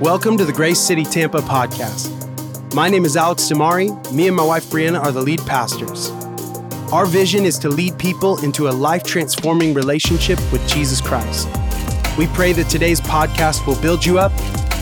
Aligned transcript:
Welcome 0.00 0.36
to 0.38 0.44
the 0.44 0.52
Grace 0.52 0.80
City 0.80 1.04
Tampa 1.04 1.38
podcast. 1.38 2.10
My 2.74 2.88
name 2.88 3.04
is 3.04 3.16
Alex 3.16 3.44
DiMare. 3.44 4.12
Me 4.12 4.26
and 4.26 4.36
my 4.36 4.44
wife 4.44 4.64
Brianna 4.64 5.00
are 5.00 5.12
the 5.12 5.22
lead 5.22 5.38
pastors. 5.46 6.10
Our 6.92 7.06
vision 7.06 7.44
is 7.44 7.60
to 7.60 7.68
lead 7.68 7.96
people 7.96 8.42
into 8.42 8.68
a 8.68 8.72
life 8.72 9.04
transforming 9.04 9.72
relationship 9.72 10.40
with 10.50 10.66
Jesus 10.68 11.00
Christ. 11.00 11.46
We 12.18 12.26
pray 12.26 12.52
that 12.54 12.66
today's 12.68 13.00
podcast 13.00 13.68
will 13.68 13.80
build 13.80 14.04
you 14.04 14.18
up, 14.18 14.32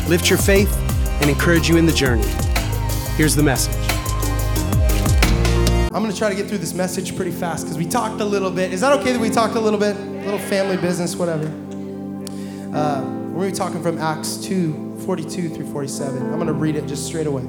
lift 0.08 0.30
your 0.30 0.38
faith, 0.38 0.74
and 1.20 1.28
encourage 1.28 1.68
you 1.68 1.76
in 1.76 1.84
the 1.84 1.92
journey. 1.92 2.26
Here's 3.16 3.36
the 3.36 3.42
message. 3.42 3.76
I'm 5.92 6.02
going 6.02 6.10
to 6.10 6.16
try 6.16 6.30
to 6.30 6.34
get 6.34 6.48
through 6.48 6.58
this 6.58 6.72
message 6.72 7.14
pretty 7.16 7.32
fast 7.32 7.66
because 7.66 7.76
we 7.76 7.84
talked 7.84 8.22
a 8.22 8.24
little 8.24 8.50
bit. 8.50 8.72
Is 8.72 8.80
that 8.80 8.98
okay 9.00 9.12
that 9.12 9.20
we 9.20 9.28
talked 9.28 9.56
a 9.56 9.60
little 9.60 9.78
bit? 9.78 9.94
A 9.94 10.24
little 10.24 10.38
family 10.38 10.78
business, 10.78 11.16
whatever. 11.16 11.44
Uh, 12.74 13.02
we're 13.32 13.40
going 13.40 13.52
to 13.52 13.52
be 13.52 13.52
talking 13.52 13.82
from 13.82 13.98
Acts 13.98 14.38
2 14.38 14.91
42 15.04 15.48
through 15.50 15.70
47. 15.72 16.22
I'm 16.22 16.34
going 16.34 16.46
to 16.46 16.52
read 16.52 16.76
it 16.76 16.86
just 16.86 17.06
straight 17.06 17.26
away. 17.26 17.42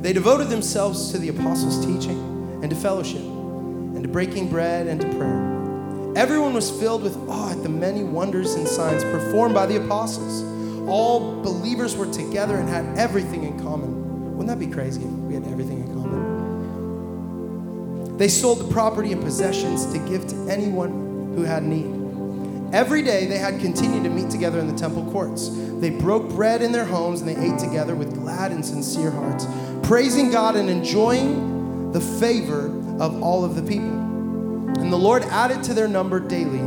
They 0.00 0.12
devoted 0.12 0.48
themselves 0.48 1.12
to 1.12 1.18
the 1.18 1.28
apostles' 1.28 1.84
teaching 1.84 2.18
and 2.62 2.70
to 2.70 2.76
fellowship 2.76 3.20
and 3.20 4.02
to 4.02 4.08
breaking 4.08 4.48
bread 4.48 4.86
and 4.86 5.00
to 5.00 5.06
prayer. 5.08 6.16
Everyone 6.16 6.54
was 6.54 6.70
filled 6.70 7.02
with 7.02 7.16
awe 7.28 7.50
at 7.52 7.62
the 7.62 7.68
many 7.68 8.02
wonders 8.02 8.54
and 8.54 8.66
signs 8.66 9.04
performed 9.04 9.54
by 9.54 9.66
the 9.66 9.76
apostles. 9.84 10.42
All 10.88 11.42
believers 11.42 11.96
were 11.96 12.10
together 12.12 12.56
and 12.56 12.68
had 12.68 12.98
everything 12.98 13.44
in 13.44 13.60
common. 13.60 14.36
Wouldn't 14.36 14.48
that 14.48 14.58
be 14.58 14.72
crazy 14.72 15.02
if 15.02 15.08
we 15.08 15.34
had 15.34 15.46
everything 15.48 15.80
in 15.80 15.94
common? 15.94 16.40
They 18.16 18.28
sold 18.28 18.58
the 18.58 18.72
property 18.72 19.12
and 19.12 19.22
possessions 19.22 19.86
to 19.92 19.98
give 19.98 20.26
to 20.28 20.36
anyone 20.48 21.34
who 21.36 21.42
had 21.42 21.62
need. 21.62 21.99
Every 22.72 23.02
day 23.02 23.26
they 23.26 23.38
had 23.38 23.58
continued 23.58 24.04
to 24.04 24.10
meet 24.10 24.30
together 24.30 24.60
in 24.60 24.68
the 24.68 24.78
temple 24.78 25.10
courts. 25.10 25.48
They 25.80 25.90
broke 25.90 26.28
bread 26.28 26.62
in 26.62 26.70
their 26.70 26.84
homes 26.84 27.20
and 27.20 27.28
they 27.28 27.36
ate 27.36 27.58
together 27.58 27.96
with 27.96 28.14
glad 28.14 28.52
and 28.52 28.64
sincere 28.64 29.10
hearts, 29.10 29.46
praising 29.82 30.30
God 30.30 30.54
and 30.54 30.70
enjoying 30.70 31.90
the 31.90 32.00
favor 32.00 32.66
of 33.00 33.22
all 33.22 33.44
of 33.44 33.56
the 33.56 33.62
people. 33.62 33.90
And 34.78 34.92
the 34.92 34.96
Lord 34.96 35.24
added 35.24 35.64
to 35.64 35.74
their 35.74 35.88
number 35.88 36.20
daily 36.20 36.60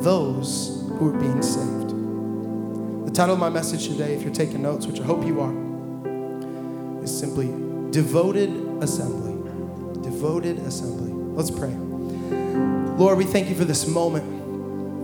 those 0.00 0.84
who 0.86 1.06
were 1.06 1.18
being 1.18 1.42
saved. 1.42 1.88
The 3.06 3.10
title 3.12 3.34
of 3.34 3.40
my 3.40 3.48
message 3.48 3.88
today, 3.88 4.14
if 4.14 4.22
you're 4.22 4.32
taking 4.32 4.62
notes, 4.62 4.86
which 4.86 5.00
I 5.00 5.04
hope 5.04 5.26
you 5.26 5.40
are, 5.40 7.02
is 7.02 7.18
simply 7.18 7.46
Devoted 7.90 8.50
Assembly. 8.80 9.32
Devoted 10.02 10.58
Assembly. 10.58 11.10
Let's 11.34 11.50
pray. 11.50 11.74
Lord, 12.96 13.18
we 13.18 13.24
thank 13.24 13.48
you 13.48 13.56
for 13.56 13.64
this 13.64 13.88
moment. 13.88 14.37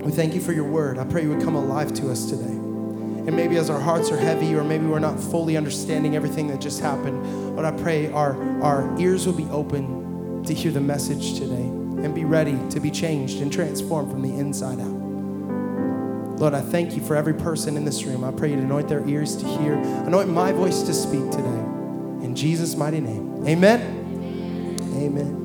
We 0.05 0.11
thank 0.11 0.35
you 0.35 0.39
for 0.39 0.53
your 0.53 0.65
word. 0.65 0.99
I 0.99 1.03
pray 1.03 1.23
you 1.23 1.29
would 1.29 1.41
come 1.41 1.55
alive 1.55 1.91
to 1.95 2.11
us 2.11 2.29
today. 2.29 2.43
And 2.43 3.35
maybe 3.35 3.57
as 3.57 3.71
our 3.71 3.79
hearts 3.79 4.11
are 4.11 4.17
heavy, 4.17 4.53
or 4.53 4.63
maybe 4.63 4.85
we're 4.85 4.99
not 4.99 5.19
fully 5.19 5.57
understanding 5.57 6.15
everything 6.15 6.45
that 6.49 6.61
just 6.61 6.79
happened, 6.79 7.55
but 7.55 7.65
I 7.65 7.71
pray 7.71 8.11
our, 8.11 8.35
our 8.61 8.95
ears 8.99 9.25
will 9.25 9.33
be 9.33 9.45
open 9.45 10.43
to 10.43 10.53
hear 10.53 10.71
the 10.71 10.79
message 10.79 11.39
today 11.39 11.55
and 11.55 12.13
be 12.13 12.23
ready 12.23 12.55
to 12.69 12.79
be 12.79 12.91
changed 12.91 13.41
and 13.41 13.51
transformed 13.51 14.11
from 14.11 14.21
the 14.21 14.37
inside 14.37 14.79
out. 14.79 16.39
Lord, 16.39 16.53
I 16.53 16.61
thank 16.61 16.95
you 16.95 17.03
for 17.03 17.15
every 17.15 17.33
person 17.33 17.75
in 17.75 17.83
this 17.83 18.03
room. 18.03 18.23
I 18.23 18.31
pray 18.31 18.51
you 18.51 18.59
anoint 18.59 18.87
their 18.87 19.03
ears 19.09 19.35
to 19.37 19.47
hear, 19.57 19.73
anoint 19.73 20.29
my 20.29 20.51
voice 20.51 20.83
to 20.83 20.93
speak 20.93 21.31
today. 21.31 21.63
In 22.23 22.35
Jesus' 22.35 22.75
mighty 22.75 22.99
name. 22.99 23.43
Amen. 23.47 23.81
Amen. 23.81 25.03
Amen. 25.03 25.44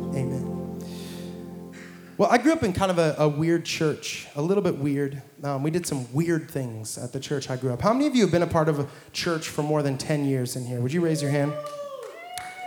Well, 2.21 2.29
I 2.31 2.37
grew 2.37 2.53
up 2.53 2.63
in 2.63 2.75
kind 2.75 2.91
of 2.91 2.99
a, 2.99 3.15
a 3.17 3.27
weird 3.27 3.65
church, 3.65 4.27
a 4.37 4.43
little 4.43 4.63
bit 4.63 4.77
weird. 4.77 5.23
Um, 5.43 5.63
we 5.63 5.71
did 5.71 5.87
some 5.87 6.13
weird 6.13 6.51
things 6.51 6.99
at 6.99 7.15
the 7.15 7.19
church 7.19 7.49
I 7.49 7.57
grew 7.57 7.73
up. 7.73 7.81
How 7.81 7.95
many 7.95 8.07
of 8.07 8.15
you 8.15 8.21
have 8.21 8.31
been 8.31 8.43
a 8.43 8.47
part 8.47 8.69
of 8.69 8.79
a 8.79 8.87
church 9.15 9.49
for 9.49 9.63
more 9.63 9.83
than 9.83 9.97
10 9.97 10.27
years 10.27 10.55
in 10.55 10.67
here? 10.67 10.83
Would 10.83 10.93
you 10.93 11.01
raise 11.01 11.23
your 11.23 11.31
hand? 11.31 11.55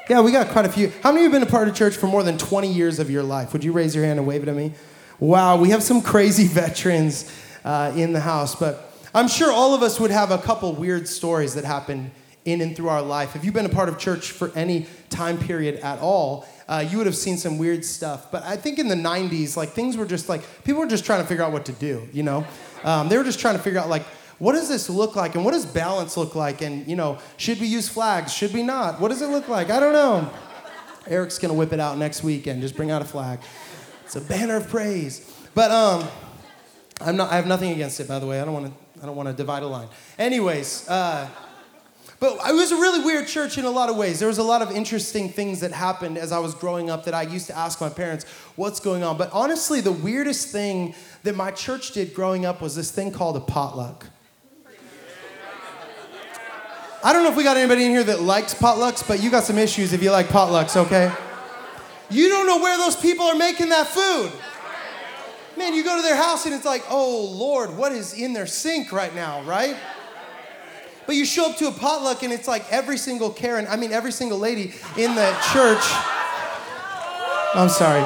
Yeah, 0.10 0.22
we 0.22 0.32
got 0.32 0.48
quite 0.48 0.66
a 0.66 0.70
few. 0.70 0.92
How 1.04 1.12
many 1.12 1.24
of 1.24 1.30
you 1.32 1.38
have 1.38 1.42
been 1.42 1.48
a 1.48 1.52
part 1.52 1.68
of 1.68 1.76
church 1.76 1.98
for 1.98 2.08
more 2.08 2.24
than 2.24 2.40
20 2.40 2.74
years 2.74 2.98
of 2.98 3.12
your 3.12 3.22
life? 3.22 3.54
Would 3.54 3.64
you 3.64 3.74
raise 3.74 3.94
your 3.94 4.04
hand 4.04 4.18
and 4.18 4.28
wave 4.28 4.42
it 4.42 4.50
at 4.50 4.56
me? 4.56 4.74
Wow, 5.20 5.58
we 5.58 5.70
have 5.70 5.84
some 5.84 6.02
crazy 6.02 6.48
veterans 6.48 7.32
uh, 7.64 7.94
in 7.96 8.12
the 8.12 8.22
house, 8.22 8.56
but 8.56 8.92
I'm 9.14 9.28
sure 9.28 9.52
all 9.52 9.76
of 9.76 9.84
us 9.84 10.00
would 10.00 10.10
have 10.10 10.32
a 10.32 10.40
couple 10.40 10.74
weird 10.74 11.08
stories 11.08 11.54
that 11.54 11.64
happened 11.64 12.10
in 12.44 12.60
and 12.60 12.76
through 12.76 12.90
our 12.90 13.04
life. 13.04 13.36
If 13.36 13.46
you've 13.46 13.54
been 13.54 13.68
a 13.68 13.70
part 13.70 13.88
of 13.88 14.00
church 14.00 14.32
for 14.32 14.52
any 14.56 14.88
time 15.12 15.38
period 15.38 15.76
at 15.76 16.00
all, 16.00 16.48
uh, 16.74 16.80
you 16.80 16.98
would 16.98 17.06
have 17.06 17.16
seen 17.16 17.38
some 17.38 17.60
weird 17.60 17.86
stuff. 17.86 18.32
But 18.32 18.44
I 18.44 18.58
think 18.58 18.80
in 18.80 18.88
the 18.88 18.96
90s, 18.96 19.56
like 19.56 19.70
things 19.70 19.96
were 19.96 20.08
just 20.08 20.28
like, 20.28 20.42
people 20.64 20.82
were 20.82 20.88
just 20.88 21.06
trying 21.06 21.22
to 21.22 21.28
figure 21.28 21.44
out 21.44 21.52
what 21.52 21.66
to 21.66 21.72
do, 21.74 22.08
you 22.12 22.24
know? 22.24 22.48
Um, 22.84 23.10
they 23.10 23.18
were 23.18 23.24
just 23.24 23.40
trying 23.40 23.56
to 23.56 23.62
figure 23.62 23.80
out, 23.80 23.90
like, 23.90 24.02
what 24.40 24.54
does 24.54 24.70
this 24.70 24.90
look 24.90 25.16
like? 25.16 25.36
And 25.36 25.46
what 25.46 25.52
does 25.52 25.68
balance 25.68 26.18
look 26.18 26.34
like? 26.34 26.64
And, 26.64 26.88
you 26.88 26.96
know, 26.96 27.20
should 27.38 27.60
we 27.60 27.68
use 27.68 27.88
flags? 27.88 28.34
Should 28.34 28.54
we 28.54 28.64
not? 28.64 29.00
What 29.00 29.10
does 29.10 29.22
it 29.22 29.28
look 29.28 29.48
like? 29.48 29.70
I 29.70 29.80
don't 29.80 29.94
know. 29.94 30.32
Eric's 31.06 31.38
gonna 31.38 31.54
whip 31.54 31.74
it 31.74 31.80
out 31.80 32.00
next 32.00 32.24
week 32.24 32.48
and 32.48 32.60
just 32.60 32.76
bring 32.76 32.90
out 32.90 33.04
a 33.04 33.06
flag. 33.06 33.40
It's 34.06 34.16
a 34.16 34.22
banner 34.22 34.56
of 34.56 34.68
praise. 34.68 35.32
But 35.54 35.70
um, 35.70 36.08
I'm 37.02 37.18
not, 37.18 37.32
I 37.32 37.36
have 37.36 37.46
nothing 37.46 37.70
against 37.70 38.00
it, 38.00 38.08
by 38.08 38.18
the 38.18 38.26
way. 38.26 38.42
I 38.42 38.46
don't 38.46 38.54
wanna, 38.54 38.72
I 39.02 39.06
don't 39.06 39.16
wanna 39.16 39.34
divide 39.34 39.62
a 39.62 39.68
line. 39.68 39.90
Anyways, 40.18 40.90
uh, 40.90 41.30
but 42.24 42.40
it 42.50 42.56
was 42.56 42.72
a 42.72 42.78
really 42.78 43.04
weird 43.04 43.28
church 43.28 43.58
in 43.58 43.66
a 43.66 43.70
lot 43.70 43.90
of 43.90 43.98
ways. 43.98 44.18
There 44.18 44.30
was 44.30 44.38
a 44.38 44.44
lot 44.44 44.62
of 44.62 44.72
interesting 44.72 45.28
things 45.28 45.60
that 45.60 45.74
happened 45.74 46.18
as 46.18 46.32
I 46.32 46.40
was 46.40 46.56
growing 46.56 46.90
up 46.90 47.04
that 47.04 47.14
I 47.14 47.24
used 47.24 47.48
to 47.48 47.58
ask 47.58 47.82
my 47.82 47.90
parents, 47.90 48.24
what's 48.56 48.80
going 48.80 49.04
on? 49.04 49.18
But 49.18 49.30
honestly, 49.34 49.82
the 49.82 49.92
weirdest 49.92 50.48
thing 50.48 50.96
that 51.24 51.36
my 51.36 51.52
church 51.52 51.92
did 51.92 52.14
growing 52.14 52.46
up 52.46 52.62
was 52.62 52.78
this 52.78 52.92
thing 52.92 53.12
called 53.12 53.36
a 53.36 53.42
potluck. 53.42 54.06
I 57.04 57.12
don't 57.12 57.26
know 57.26 57.30
if 57.30 57.36
we 57.36 57.44
got 57.44 57.58
anybody 57.58 57.84
in 57.84 57.92
here 57.92 58.06
that 58.06 58.22
likes 58.22 58.54
potlucks, 58.54 59.06
but 59.06 59.22
you 59.22 59.30
got 59.30 59.44
some 59.44 59.58
issues 59.58 59.92
if 59.92 60.02
you 60.02 60.10
like 60.10 60.28
potlucks, 60.28 60.78
okay? 60.78 61.12
You 62.10 62.30
don't 62.30 62.48
know 62.48 62.60
where 62.60 62.78
those 62.78 62.96
people 62.96 63.26
are 63.26 63.36
making 63.36 63.68
that 63.68 63.88
food. 63.88 64.32
Man, 65.58 65.74
you 65.74 65.84
go 65.84 65.98
to 65.98 66.02
their 66.02 66.16
house 66.16 66.46
and 66.46 66.56
it's 66.56 66.64
like, 66.64 66.86
oh 66.90 67.26
Lord, 67.34 67.76
what 67.76 67.92
is 67.92 68.14
in 68.14 68.32
their 68.32 68.48
sink 68.48 68.94
right 68.94 69.14
now, 69.14 69.44
right? 69.44 69.76
But 71.06 71.16
you 71.16 71.26
show 71.26 71.50
up 71.50 71.58
to 71.58 71.68
a 71.68 71.72
potluck 71.72 72.24
and 72.24 72.32
it's 72.32 72.48
like 72.48 72.72
every 72.72 72.98
single 72.98 73.30
Karen, 73.30 73.68
I 73.70 73.76
mean, 73.76 73.92
every 73.92 74.12
single 74.12 74.40
lady 74.40 74.74
in 74.98 75.16
the 75.16 75.38
church, 75.52 75.84
I'm 77.56 77.70
sorry, 77.70 78.06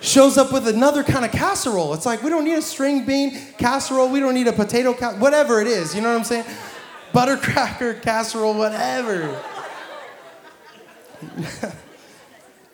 shows 0.00 0.38
up 0.38 0.52
with 0.52 0.66
another 0.66 1.04
kind 1.04 1.24
of 1.24 1.30
casserole. 1.30 1.94
It's 1.94 2.06
like, 2.06 2.22
we 2.22 2.30
don't 2.30 2.44
need 2.44 2.58
a 2.58 2.62
string 2.62 3.06
bean 3.06 3.38
casserole, 3.58 4.08
we 4.08 4.20
don't 4.20 4.34
need 4.34 4.48
a 4.48 4.52
potato, 4.52 4.92
ca- 4.92 5.14
whatever 5.14 5.60
it 5.60 5.66
is, 5.66 5.94
you 5.94 6.00
know 6.00 6.10
what 6.10 6.18
I'm 6.18 6.24
saying? 6.24 6.44
Buttercracker 7.12 8.02
casserole, 8.02 8.54
whatever. 8.54 9.40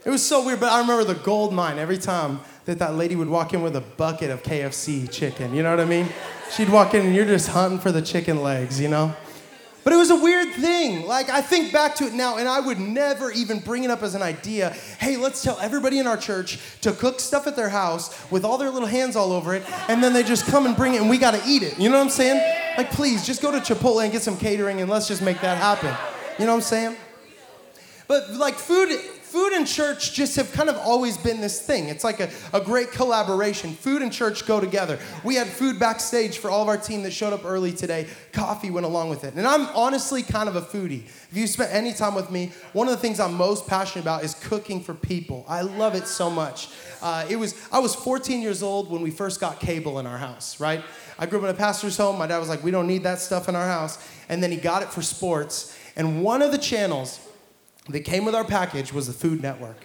it 0.04 0.10
was 0.10 0.25
so 0.25 0.44
weird, 0.44 0.60
but 0.60 0.72
I 0.72 0.81
remember 0.81 1.04
the 1.04 1.15
gold 1.15 1.53
mine 1.53 1.78
every 1.78 1.98
time 1.98 2.41
that 2.64 2.78
that 2.78 2.94
lady 2.94 3.16
would 3.16 3.28
walk 3.28 3.52
in 3.54 3.62
with 3.62 3.76
a 3.76 3.80
bucket 3.80 4.30
of 4.30 4.42
KFC 4.42 5.10
chicken, 5.10 5.54
you 5.54 5.62
know 5.62 5.70
what 5.70 5.80
I 5.80 5.84
mean? 5.84 6.08
She'd 6.50 6.69
walk 6.69 6.94
in 6.94 7.06
and 7.06 7.14
you're 7.14 7.26
just 7.26 7.48
hunting 7.48 7.78
for 7.78 7.92
the 7.92 8.02
chicken 8.02 8.42
legs, 8.42 8.80
you 8.80 8.88
know? 8.88 9.14
But 9.84 9.92
it 9.92 9.97
was 9.97 10.10
a 10.10 10.16
weird 10.16 10.54
thing. 10.54 11.06
Like, 11.06 11.28
I 11.28 11.42
think 11.42 11.70
back 11.70 11.94
to 11.97 12.04
it 12.04 12.14
now, 12.14 12.38
and 12.38 12.48
I 12.48 12.58
would 12.58 12.80
never 12.80 13.30
even 13.32 13.60
bring 13.60 13.84
it 13.84 13.91
up 13.91 14.03
as 14.03 14.14
an 14.14 14.22
idea. 14.22 14.70
Hey, 14.98 15.19
let's 15.19 15.42
tell 15.42 15.58
everybody 15.60 15.98
in 15.98 16.06
our 16.06 16.16
church 16.16 16.58
to 16.80 16.92
cook 16.92 17.20
stuff 17.20 17.47
at 17.47 17.54
their 17.54 17.69
house 17.69 18.30
with 18.30 18.47
all 18.47 18.56
their 18.56 18.70
little 18.70 18.88
hands 18.88 19.14
all 19.14 19.30
over 19.30 19.54
it, 19.54 19.62
and 19.91 20.03
then 20.03 20.14
they 20.14 20.22
just 20.22 20.47
come 20.47 20.64
and 20.64 20.74
bring 20.74 20.94
it, 20.94 21.03
and 21.03 21.10
we 21.10 21.19
gotta 21.19 21.42
eat 21.47 21.62
it. 21.62 21.78
You 21.78 21.91
know 21.91 21.98
what 21.98 22.04
I'm 22.04 22.10
saying? 22.10 22.38
Like, 22.78 22.92
please, 22.92 23.26
just 23.26 23.42
go 23.42 23.53
to 23.53 23.58
Chipotle 23.58 24.03
and 24.03 24.10
get 24.10 24.22
some 24.22 24.38
catering, 24.38 24.80
and 24.80 24.91
let's 24.91 25.06
just 25.06 25.20
make 25.20 25.42
that 25.42 25.58
happen. 25.58 25.94
You 26.38 26.47
know 26.47 26.53
what 26.53 26.58
I'm 26.58 26.62
saying? 26.62 26.97
But, 28.08 28.32
like, 28.32 28.54
food 28.54 28.88
food 29.34 29.53
and 29.53 29.67
church 29.67 30.12
just 30.12 30.37
have 30.37 30.53
kind 30.53 30.69
of 30.69 30.77
always 30.77 31.17
been 31.17 31.41
this 31.41 31.61
thing. 31.61 31.89
It's 31.89 32.05
like 32.05 32.21
a, 32.21 32.31
a 32.53 32.61
great 32.61 32.93
collaboration. 32.93 33.72
Food 33.72 34.00
and 34.00 34.12
church 34.12 34.47
go 34.47 34.61
together. 34.61 34.97
We 35.25 35.34
had 35.34 35.49
food 35.49 35.81
backstage 35.81 36.39
for 36.39 36.50
all 36.50 36.62
of 36.62 36.69
our 36.69 36.77
team 36.77 37.03
that 37.03 37.11
showed 37.11 37.33
up 37.33 37.45
early 37.45 37.72
today. 37.72 38.06
Coffee 38.31 38.71
went 38.71 38.87
along 38.87 39.11
with 39.11 39.25
it. 39.25 39.34
And 39.34 39.45
I'm 39.45 39.66
honestly 39.75 40.22
kind 40.22 40.48
of 40.48 40.54
a 40.54 40.60
foodie. 40.60 41.03
If 41.07 41.31
you 41.33 41.48
spent 41.48 41.75
any 41.75 41.92
time 41.92 42.15
with 42.15 42.31
me, 42.31 42.53
one 42.75 42.86
of 42.86 42.95
the 42.95 43.01
things 43.01 43.19
I'm 43.19 43.34
most 43.34 43.66
passionate 43.66 44.03
about 44.03 44.22
is 44.22 44.34
cooking 44.34 44.81
for 44.81 44.95
people. 44.95 45.45
I 45.48 45.63
love 45.63 45.97
it 45.97 46.07
so 46.07 46.30
much. 46.30 46.69
Uh, 47.03 47.27
it 47.28 47.34
was 47.34 47.60
I 47.72 47.80
was 47.80 47.92
14 47.92 48.41
years 48.41 48.63
old 48.63 48.89
when 48.89 49.03
we 49.03 49.10
first 49.10 49.41
got 49.41 49.59
cable 49.59 49.98
in 49.98 50.07
our 50.07 50.19
house, 50.19 50.60
right? 50.60 50.80
I 51.19 51.27
grew 51.27 51.41
up 51.41 51.45
in 51.47 51.51
a 51.51 51.54
pastor's 51.54 51.97
home. 51.97 52.19
My 52.19 52.28
dad 52.28 52.39
was 52.39 52.48
like, 52.48 52.63
"We 52.63 52.71
don't 52.71 52.87
need 52.87 53.03
that 53.03 53.19
stuff 53.19 53.48
in 53.48 53.57
our 53.57 53.66
house," 53.66 53.98
and 54.28 54.41
then 54.41 54.53
he 54.53 54.59
got 54.59 54.83
it 54.83 54.91
for 54.91 55.03
sports. 55.03 55.77
And 55.97 56.22
one 56.22 56.41
of 56.41 56.53
the 56.53 56.59
channels 56.59 57.19
that 57.89 58.01
came 58.01 58.25
with 58.25 58.34
our 58.34 58.45
package 58.45 58.92
was 58.92 59.07
the 59.07 59.13
Food 59.13 59.42
Network. 59.42 59.77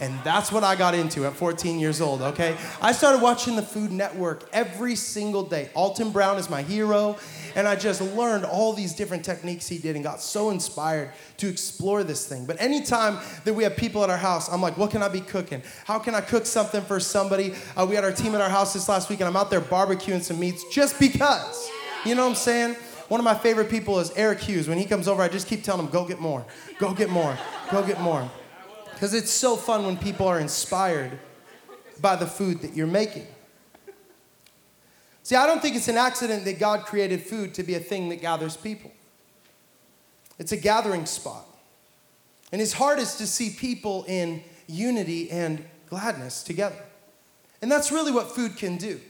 And 0.00 0.18
that's 0.24 0.50
what 0.50 0.64
I 0.64 0.74
got 0.74 0.94
into 0.94 1.24
at 1.24 1.34
14 1.34 1.78
years 1.78 2.00
old, 2.00 2.20
okay? 2.20 2.56
I 2.82 2.90
started 2.90 3.22
watching 3.22 3.54
the 3.54 3.62
Food 3.62 3.92
Network 3.92 4.48
every 4.52 4.96
single 4.96 5.44
day. 5.44 5.70
Alton 5.74 6.10
Brown 6.10 6.36
is 6.36 6.50
my 6.50 6.62
hero, 6.62 7.16
and 7.54 7.68
I 7.68 7.76
just 7.76 8.00
learned 8.00 8.44
all 8.44 8.72
these 8.72 8.92
different 8.92 9.24
techniques 9.24 9.68
he 9.68 9.78
did 9.78 9.94
and 9.94 10.04
got 10.04 10.20
so 10.20 10.50
inspired 10.50 11.12
to 11.36 11.48
explore 11.48 12.02
this 12.02 12.26
thing. 12.26 12.44
But 12.44 12.60
anytime 12.60 13.18
that 13.44 13.54
we 13.54 13.62
have 13.62 13.76
people 13.76 14.02
at 14.02 14.10
our 14.10 14.16
house, 14.16 14.52
I'm 14.52 14.60
like, 14.60 14.76
what 14.76 14.90
can 14.90 15.00
I 15.00 15.08
be 15.08 15.20
cooking? 15.20 15.62
How 15.84 16.00
can 16.00 16.16
I 16.16 16.22
cook 16.22 16.44
something 16.44 16.82
for 16.82 16.98
somebody? 16.98 17.54
Uh, 17.76 17.86
we 17.88 17.94
had 17.94 18.02
our 18.02 18.12
team 18.12 18.34
at 18.34 18.40
our 18.40 18.50
house 18.50 18.72
this 18.72 18.88
last 18.88 19.08
week, 19.08 19.20
and 19.20 19.28
I'm 19.28 19.36
out 19.36 19.48
there 19.48 19.60
barbecuing 19.60 20.22
some 20.22 20.40
meats 20.40 20.64
just 20.72 20.98
because. 20.98 21.70
You 22.04 22.16
know 22.16 22.24
what 22.24 22.30
I'm 22.30 22.34
saying? 22.34 22.76
One 23.08 23.20
of 23.20 23.24
my 23.24 23.34
favorite 23.34 23.68
people 23.68 23.98
is 23.98 24.10
Eric 24.12 24.40
Hughes. 24.40 24.68
When 24.68 24.78
he 24.78 24.86
comes 24.86 25.08
over, 25.08 25.22
I 25.22 25.28
just 25.28 25.46
keep 25.46 25.62
telling 25.62 25.86
him, 25.86 25.92
go 25.92 26.06
get 26.06 26.20
more, 26.20 26.44
go 26.78 26.94
get 26.94 27.10
more, 27.10 27.36
go 27.70 27.86
get 27.86 28.00
more. 28.00 28.30
Because 28.92 29.12
it's 29.12 29.30
so 29.30 29.56
fun 29.56 29.84
when 29.84 29.96
people 29.96 30.26
are 30.26 30.40
inspired 30.40 31.18
by 32.00 32.16
the 32.16 32.26
food 32.26 32.60
that 32.62 32.74
you're 32.74 32.86
making. 32.86 33.26
See, 35.22 35.36
I 35.36 35.46
don't 35.46 35.60
think 35.60 35.76
it's 35.76 35.88
an 35.88 35.96
accident 35.96 36.44
that 36.44 36.58
God 36.58 36.84
created 36.84 37.22
food 37.22 37.54
to 37.54 37.62
be 37.62 37.74
a 37.74 37.80
thing 37.80 38.08
that 38.10 38.20
gathers 38.20 38.56
people. 38.56 38.92
It's 40.38 40.52
a 40.52 40.56
gathering 40.56 41.06
spot. 41.06 41.46
And 42.52 42.60
his 42.60 42.74
heart 42.74 42.98
is 42.98 43.16
to 43.16 43.26
see 43.26 43.50
people 43.50 44.04
in 44.06 44.42
unity 44.66 45.30
and 45.30 45.64
gladness 45.88 46.42
together. 46.42 46.82
And 47.62 47.70
that's 47.70 47.90
really 47.90 48.12
what 48.12 48.30
food 48.30 48.56
can 48.56 48.76
do. 48.76 49.00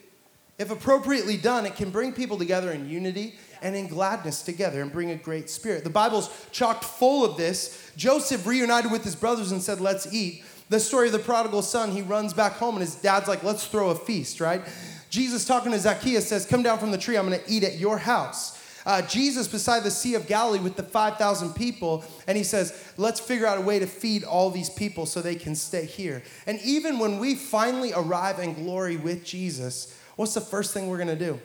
If 0.56 0.70
appropriately 0.70 1.36
done, 1.36 1.66
it 1.66 1.74
can 1.74 1.90
bring 1.90 2.12
people 2.12 2.38
together 2.38 2.70
in 2.70 2.88
unity 2.88 3.34
and 3.60 3.74
in 3.74 3.88
gladness 3.88 4.42
together 4.42 4.82
and 4.82 4.92
bring 4.92 5.10
a 5.10 5.16
great 5.16 5.50
spirit. 5.50 5.82
The 5.82 5.90
Bible's 5.90 6.30
chocked 6.52 6.84
full 6.84 7.24
of 7.24 7.36
this. 7.36 7.90
Joseph 7.96 8.46
reunited 8.46 8.92
with 8.92 9.02
his 9.02 9.16
brothers 9.16 9.50
and 9.50 9.60
said, 9.60 9.80
Let's 9.80 10.12
eat. 10.12 10.44
The 10.68 10.78
story 10.80 11.08
of 11.08 11.12
the 11.12 11.18
prodigal 11.18 11.62
son, 11.62 11.90
he 11.90 12.02
runs 12.02 12.32
back 12.32 12.52
home 12.52 12.76
and 12.76 12.82
his 12.82 12.94
dad's 12.94 13.26
like, 13.26 13.42
Let's 13.42 13.66
throw 13.66 13.90
a 13.90 13.94
feast, 13.94 14.40
right? 14.40 14.62
Jesus, 15.10 15.44
talking 15.44 15.72
to 15.72 15.78
Zacchaeus, 15.78 16.28
says, 16.28 16.46
Come 16.46 16.62
down 16.62 16.78
from 16.78 16.92
the 16.92 16.98
tree, 16.98 17.16
I'm 17.16 17.24
gonna 17.24 17.40
eat 17.48 17.64
at 17.64 17.78
your 17.78 17.98
house. 17.98 18.60
Uh, 18.86 19.00
Jesus 19.02 19.48
beside 19.48 19.82
the 19.82 19.90
Sea 19.90 20.14
of 20.14 20.26
Galilee 20.26 20.58
with 20.58 20.76
the 20.76 20.82
5,000 20.82 21.54
people, 21.54 22.04
and 22.26 22.36
he 22.36 22.44
says, 22.44 22.92
Let's 22.96 23.18
figure 23.18 23.46
out 23.46 23.58
a 23.58 23.62
way 23.62 23.78
to 23.78 23.86
feed 23.86 24.24
all 24.24 24.50
these 24.50 24.70
people 24.70 25.06
so 25.06 25.20
they 25.20 25.34
can 25.34 25.54
stay 25.54 25.86
here. 25.86 26.22
And 26.46 26.60
even 26.62 26.98
when 26.98 27.18
we 27.18 27.34
finally 27.34 27.92
arrive 27.94 28.38
in 28.38 28.54
glory 28.54 28.96
with 28.96 29.24
Jesus, 29.24 29.98
what's 30.16 30.34
the 30.34 30.40
first 30.40 30.72
thing 30.74 30.88
we're 30.88 30.98
gonna 30.98 31.16
do? 31.16 31.40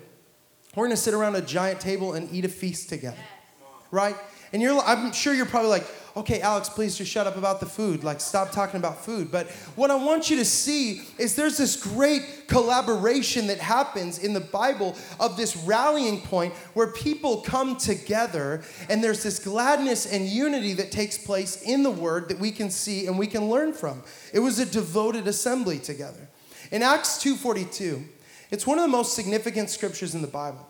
We're 0.75 0.85
gonna 0.85 0.97
sit 0.97 1.13
around 1.13 1.35
a 1.35 1.41
giant 1.41 1.79
table 1.79 2.13
and 2.13 2.31
eat 2.33 2.45
a 2.45 2.49
feast 2.49 2.89
together, 2.89 3.17
right? 3.91 4.15
And 4.51 4.61
you're, 4.61 4.79
I'm 4.79 5.11
sure 5.11 5.33
you're 5.33 5.45
probably 5.45 5.69
like, 5.69 5.85
okay, 6.17 6.41
Alex, 6.41 6.69
please 6.69 6.97
just 6.97 7.11
shut 7.11 7.27
up 7.27 7.37
about 7.37 7.59
the 7.59 7.65
food. 7.65 8.03
Like, 8.03 8.19
stop 8.19 8.51
talking 8.51 8.77
about 8.79 9.03
food. 9.03 9.31
But 9.31 9.47
what 9.75 9.91
I 9.91 9.95
want 9.95 10.29
you 10.29 10.37
to 10.37 10.45
see 10.45 11.01
is 11.17 11.35
there's 11.35 11.57
this 11.57 11.75
great 11.81 12.47
collaboration 12.47 13.47
that 13.47 13.59
happens 13.59 14.19
in 14.19 14.33
the 14.33 14.39
Bible 14.39 14.95
of 15.19 15.37
this 15.37 15.55
rallying 15.55 16.21
point 16.21 16.53
where 16.73 16.87
people 16.87 17.41
come 17.41 17.77
together 17.77 18.63
and 18.89 19.03
there's 19.03 19.23
this 19.23 19.39
gladness 19.39 20.11
and 20.11 20.25
unity 20.27 20.73
that 20.73 20.91
takes 20.91 21.17
place 21.17 21.61
in 21.61 21.83
the 21.83 21.91
Word 21.91 22.29
that 22.29 22.39
we 22.39 22.51
can 22.51 22.69
see 22.69 23.07
and 23.07 23.17
we 23.17 23.27
can 23.27 23.49
learn 23.49 23.71
from. 23.71 24.01
It 24.33 24.39
was 24.39 24.59
a 24.59 24.65
devoted 24.65 25.27
assembly 25.27 25.79
together. 25.79 26.27
In 26.71 26.83
Acts 26.83 27.17
2:42, 27.23 28.03
it's 28.51 28.65
one 28.65 28.77
of 28.77 28.83
the 28.83 28.89
most 28.89 29.13
significant 29.13 29.69
scriptures 29.69 30.15
in 30.15 30.21
the 30.21 30.27
Bible. 30.27 30.67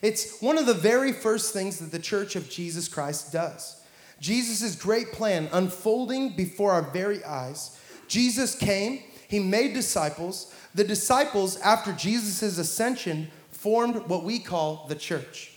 It's 0.00 0.40
one 0.40 0.58
of 0.58 0.66
the 0.66 0.74
very 0.74 1.12
first 1.12 1.52
things 1.52 1.78
that 1.78 1.90
the 1.90 1.98
church 1.98 2.36
of 2.36 2.48
Jesus 2.48 2.86
Christ 2.86 3.32
does. 3.32 3.82
Jesus' 4.20 4.76
great 4.76 5.12
plan 5.12 5.48
unfolding 5.52 6.36
before 6.36 6.72
our 6.72 6.82
very 6.82 7.24
eyes. 7.24 7.78
Jesus 8.06 8.54
came, 8.54 9.02
he 9.28 9.38
made 9.38 9.74
disciples. 9.74 10.54
The 10.74 10.84
disciples, 10.84 11.58
after 11.60 11.92
Jesus' 11.92 12.58
ascension, 12.58 13.30
formed 13.50 13.96
what 14.08 14.24
we 14.24 14.38
call 14.38 14.86
the 14.88 14.94
church. 14.94 15.52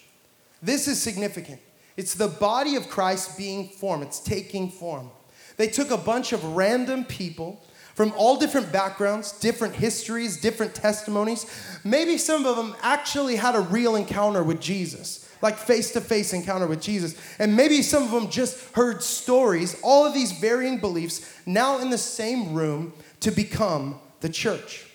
This 0.61 0.87
is 0.87 1.01
significant. 1.01 1.59
It's 1.97 2.13
the 2.13 2.27
body 2.27 2.75
of 2.75 2.89
Christ 2.89 3.37
being 3.37 3.67
formed, 3.69 4.03
it's 4.03 4.19
taking 4.19 4.69
form. 4.69 5.11
They 5.57 5.67
took 5.67 5.91
a 5.91 5.97
bunch 5.97 6.33
of 6.33 6.43
random 6.55 7.05
people 7.05 7.63
from 7.95 8.13
all 8.15 8.37
different 8.37 8.71
backgrounds, 8.71 9.31
different 9.33 9.75
histories, 9.75 10.37
different 10.37 10.73
testimonies. 10.73 11.45
Maybe 11.83 12.17
some 12.17 12.45
of 12.45 12.55
them 12.55 12.75
actually 12.81 13.35
had 13.35 13.55
a 13.55 13.59
real 13.59 13.95
encounter 13.95 14.43
with 14.43 14.61
Jesus, 14.61 15.29
like 15.41 15.57
face 15.57 15.91
to 15.91 16.01
face 16.01 16.33
encounter 16.33 16.67
with 16.67 16.81
Jesus. 16.81 17.15
And 17.39 17.55
maybe 17.55 17.81
some 17.81 18.03
of 18.03 18.11
them 18.11 18.29
just 18.29 18.73
heard 18.75 19.03
stories, 19.03 19.79
all 19.83 20.05
of 20.05 20.13
these 20.13 20.31
varying 20.31 20.79
beliefs, 20.79 21.39
now 21.45 21.79
in 21.79 21.89
the 21.89 21.97
same 21.97 22.53
room 22.53 22.93
to 23.19 23.31
become 23.31 23.99
the 24.21 24.29
church. 24.29 24.85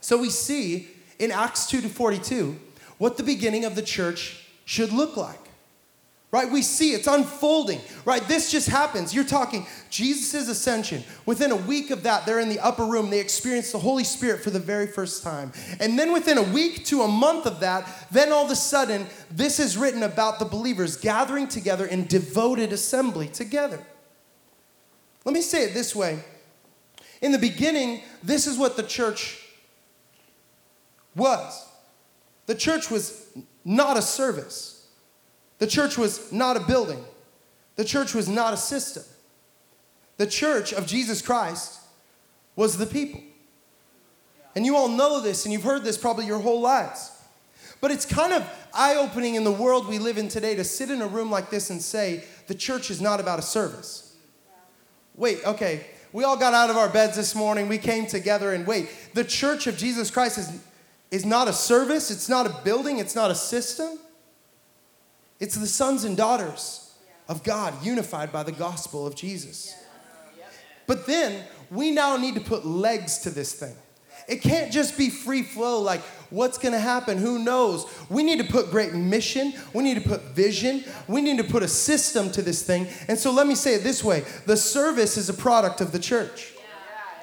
So 0.00 0.18
we 0.18 0.30
see 0.30 0.88
in 1.18 1.30
Acts 1.30 1.66
2 1.66 1.80
to 1.82 1.88
42 1.88 2.58
what 2.98 3.16
the 3.16 3.22
beginning 3.22 3.64
of 3.64 3.74
the 3.74 3.82
church 3.82 4.46
should 4.64 4.92
look 4.92 5.16
like 5.16 5.39
right? 6.32 6.50
We 6.50 6.62
see 6.62 6.92
it's 6.92 7.08
unfolding, 7.08 7.80
right? 8.04 8.22
This 8.28 8.52
just 8.52 8.68
happens. 8.68 9.12
You're 9.12 9.24
talking 9.24 9.66
Jesus' 9.90 10.48
ascension. 10.48 11.02
Within 11.26 11.50
a 11.50 11.56
week 11.56 11.90
of 11.90 12.04
that, 12.04 12.24
they're 12.24 12.38
in 12.38 12.48
the 12.48 12.60
upper 12.60 12.84
room. 12.84 13.10
They 13.10 13.18
experience 13.18 13.72
the 13.72 13.78
Holy 13.78 14.04
Spirit 14.04 14.42
for 14.42 14.50
the 14.50 14.60
very 14.60 14.86
first 14.86 15.24
time. 15.24 15.52
And 15.80 15.98
then 15.98 16.12
within 16.12 16.38
a 16.38 16.42
week 16.42 16.84
to 16.86 17.02
a 17.02 17.08
month 17.08 17.46
of 17.46 17.60
that, 17.60 18.06
then 18.12 18.30
all 18.30 18.44
of 18.44 18.50
a 18.50 18.56
sudden, 18.56 19.06
this 19.30 19.58
is 19.58 19.76
written 19.76 20.04
about 20.04 20.38
the 20.38 20.44
believers 20.44 20.96
gathering 20.96 21.48
together 21.48 21.84
in 21.84 22.06
devoted 22.06 22.72
assembly 22.72 23.26
together. 23.26 23.84
Let 25.24 25.34
me 25.34 25.42
say 25.42 25.64
it 25.64 25.74
this 25.74 25.94
way. 25.96 26.20
In 27.20 27.32
the 27.32 27.38
beginning, 27.38 28.02
this 28.22 28.46
is 28.46 28.56
what 28.56 28.76
the 28.76 28.82
church 28.82 29.46
was. 31.14 31.66
The 32.46 32.54
church 32.54 32.90
was 32.90 33.26
not 33.64 33.96
a 33.96 34.02
service. 34.02 34.79
The 35.60 35.66
church 35.66 35.96
was 35.96 36.32
not 36.32 36.56
a 36.56 36.60
building, 36.60 37.04
the 37.76 37.84
church 37.84 38.12
was 38.12 38.28
not 38.28 38.52
a 38.52 38.56
system. 38.56 39.04
The 40.16 40.26
church 40.26 40.74
of 40.74 40.86
Jesus 40.86 41.22
Christ 41.22 41.80
was 42.54 42.76
the 42.76 42.84
people. 42.84 43.22
And 44.54 44.66
you 44.66 44.76
all 44.76 44.88
know 44.88 45.20
this, 45.20 45.46
and 45.46 45.52
you've 45.52 45.62
heard 45.62 45.82
this 45.82 45.96
probably 45.96 46.26
your 46.26 46.40
whole 46.40 46.60
lives. 46.60 47.10
But 47.80 47.90
it's 47.90 48.04
kind 48.04 48.34
of 48.34 48.46
eye 48.74 48.96
opening 48.96 49.36
in 49.36 49.44
the 49.44 49.52
world 49.52 49.88
we 49.88 49.98
live 49.98 50.18
in 50.18 50.28
today 50.28 50.54
to 50.56 50.64
sit 50.64 50.90
in 50.90 51.00
a 51.00 51.06
room 51.06 51.30
like 51.30 51.48
this 51.48 51.70
and 51.70 51.80
say, 51.80 52.24
the 52.48 52.54
church 52.54 52.90
is 52.90 53.00
not 53.00 53.18
about 53.18 53.38
a 53.38 53.42
service. 53.42 54.14
Wait, 55.14 55.38
okay, 55.46 55.86
we 56.12 56.24
all 56.24 56.36
got 56.36 56.52
out 56.52 56.68
of 56.68 56.76
our 56.76 56.88
beds 56.88 57.16
this 57.16 57.34
morning, 57.34 57.68
we 57.68 57.78
came 57.78 58.06
together, 58.06 58.52
and 58.52 58.66
wait, 58.66 58.90
the 59.14 59.24
church 59.24 59.66
of 59.66 59.78
Jesus 59.78 60.10
Christ 60.10 60.36
is, 60.36 60.60
is 61.10 61.24
not 61.24 61.48
a 61.48 61.52
service, 61.52 62.10
it's 62.10 62.28
not 62.28 62.46
a 62.46 62.54
building, 62.62 62.98
it's 62.98 63.14
not 63.14 63.30
a 63.30 63.34
system. 63.34 63.98
It's 65.40 65.56
the 65.56 65.66
sons 65.66 66.04
and 66.04 66.16
daughters 66.16 66.92
of 67.28 67.42
God 67.42 67.82
unified 67.82 68.30
by 68.30 68.42
the 68.42 68.52
gospel 68.52 69.06
of 69.06 69.16
Jesus. 69.16 69.74
But 70.86 71.06
then 71.06 71.44
we 71.70 71.90
now 71.90 72.16
need 72.16 72.34
to 72.34 72.40
put 72.40 72.66
legs 72.66 73.18
to 73.20 73.30
this 73.30 73.54
thing. 73.54 73.74
It 74.28 74.42
can't 74.42 74.70
just 74.70 74.98
be 74.98 75.10
free 75.10 75.42
flow, 75.42 75.80
like 75.80 76.00
what's 76.30 76.58
gonna 76.58 76.78
happen, 76.78 77.18
who 77.18 77.38
knows. 77.38 77.86
We 78.08 78.22
need 78.22 78.38
to 78.38 78.52
put 78.52 78.70
great 78.70 78.92
mission, 78.92 79.54
we 79.72 79.82
need 79.82 80.02
to 80.02 80.08
put 80.08 80.22
vision, 80.34 80.84
we 81.08 81.20
need 81.20 81.38
to 81.38 81.44
put 81.44 81.62
a 81.62 81.68
system 81.68 82.30
to 82.32 82.42
this 82.42 82.62
thing. 82.62 82.86
And 83.08 83.18
so 83.18 83.32
let 83.32 83.46
me 83.46 83.54
say 83.54 83.74
it 83.74 83.82
this 83.82 84.04
way 84.04 84.24
the 84.46 84.56
service 84.56 85.16
is 85.16 85.28
a 85.28 85.34
product 85.34 85.80
of 85.80 85.92
the 85.92 85.98
church, 85.98 86.52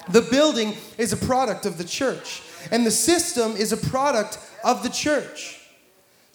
the 0.09 0.21
building 0.21 0.75
is 0.97 1.13
a 1.13 1.17
product 1.17 1.65
of 1.65 1.77
the 1.77 1.83
church, 1.83 2.41
and 2.71 2.85
the 2.85 2.91
system 2.91 3.55
is 3.55 3.71
a 3.71 3.77
product 3.77 4.39
of 4.63 4.83
the 4.83 4.89
church. 4.89 5.66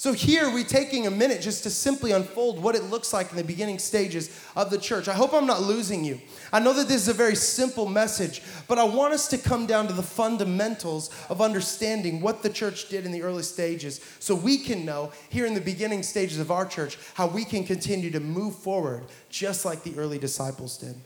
So, 0.02 0.12
here 0.12 0.52
we're 0.52 0.64
taking 0.64 1.06
a 1.06 1.12
minute 1.12 1.40
just 1.40 1.62
to 1.62 1.70
simply 1.70 2.10
unfold 2.10 2.60
what 2.60 2.74
it 2.74 2.82
looks 2.82 3.12
like 3.12 3.30
in 3.30 3.36
the 3.36 3.44
beginning 3.44 3.78
stages 3.78 4.36
of 4.56 4.68
the 4.68 4.76
church. 4.76 5.06
I 5.06 5.12
hope 5.12 5.32
I'm 5.32 5.46
not 5.46 5.62
losing 5.62 6.04
you. 6.04 6.20
I 6.52 6.58
know 6.58 6.72
that 6.72 6.88
this 6.88 7.02
is 7.02 7.06
a 7.06 7.12
very 7.12 7.36
simple 7.36 7.86
message, 7.86 8.42
but 8.66 8.78
I 8.78 8.82
want 8.82 9.14
us 9.14 9.28
to 9.28 9.38
come 9.38 9.64
down 9.64 9.86
to 9.86 9.92
the 9.92 10.02
fundamentals 10.02 11.10
of 11.28 11.40
understanding 11.40 12.20
what 12.20 12.42
the 12.42 12.50
church 12.50 12.88
did 12.88 13.06
in 13.06 13.12
the 13.12 13.22
early 13.22 13.44
stages 13.44 14.00
so 14.18 14.34
we 14.34 14.58
can 14.58 14.84
know 14.84 15.12
here 15.28 15.46
in 15.46 15.54
the 15.54 15.60
beginning 15.60 16.02
stages 16.02 16.40
of 16.40 16.50
our 16.50 16.66
church 16.66 16.98
how 17.14 17.28
we 17.28 17.44
can 17.44 17.62
continue 17.62 18.10
to 18.10 18.18
move 18.18 18.56
forward 18.56 19.04
just 19.30 19.64
like 19.64 19.84
the 19.84 19.96
early 19.96 20.18
disciples 20.18 20.78
did. 20.78 20.96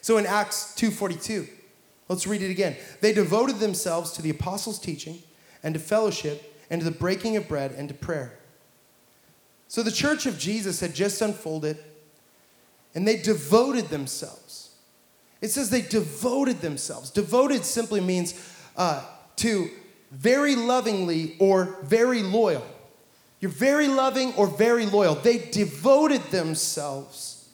So, 0.00 0.18
in 0.18 0.26
Acts 0.26 0.74
2:42, 0.74 1.46
let's 2.08 2.26
read 2.26 2.42
it 2.42 2.50
again. 2.50 2.74
They 3.00 3.12
devoted 3.12 3.60
themselves 3.60 4.10
to 4.14 4.22
the 4.22 4.30
apostles' 4.30 4.80
teaching 4.80 5.22
and 5.62 5.72
to 5.74 5.78
fellowship 5.78 6.48
and 6.72 6.80
to 6.80 6.84
the 6.86 6.90
breaking 6.90 7.36
of 7.36 7.46
bread 7.46 7.72
and 7.72 7.86
to 7.88 7.94
prayer. 7.94 8.32
So 9.68 9.82
the 9.82 9.92
church 9.92 10.24
of 10.24 10.38
Jesus 10.38 10.80
had 10.80 10.94
just 10.94 11.20
unfolded 11.20 11.76
and 12.94 13.06
they 13.06 13.18
devoted 13.18 13.88
themselves. 13.88 14.74
It 15.42 15.50
says 15.50 15.68
they 15.68 15.82
devoted 15.82 16.62
themselves. 16.62 17.10
Devoted 17.10 17.66
simply 17.66 18.00
means 18.00 18.34
uh, 18.74 19.04
to 19.36 19.68
very 20.10 20.56
lovingly 20.56 21.36
or 21.38 21.76
very 21.82 22.22
loyal. 22.22 22.66
You're 23.38 23.50
very 23.50 23.88
loving 23.88 24.32
or 24.34 24.46
very 24.46 24.86
loyal. 24.86 25.14
They 25.14 25.38
devoted 25.50 26.22
themselves 26.30 27.50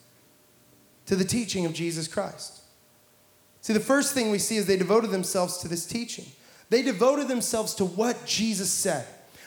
to 1.06 1.16
the 1.16 1.24
teaching 1.24 1.66
of 1.66 1.72
Jesus 1.72 2.06
Christ. 2.06 2.60
See, 3.62 3.72
the 3.72 3.80
first 3.80 4.14
thing 4.14 4.30
we 4.30 4.38
see 4.38 4.58
is 4.58 4.66
they 4.66 4.76
devoted 4.76 5.10
themselves 5.10 5.58
to 5.58 5.68
this 5.68 5.86
teaching. 5.86 6.26
They 6.70 6.82
devoted 6.82 7.28
themselves 7.28 7.74
to 7.74 7.84
what 7.84 8.26
Jesus 8.26 8.70
said. 8.70 9.06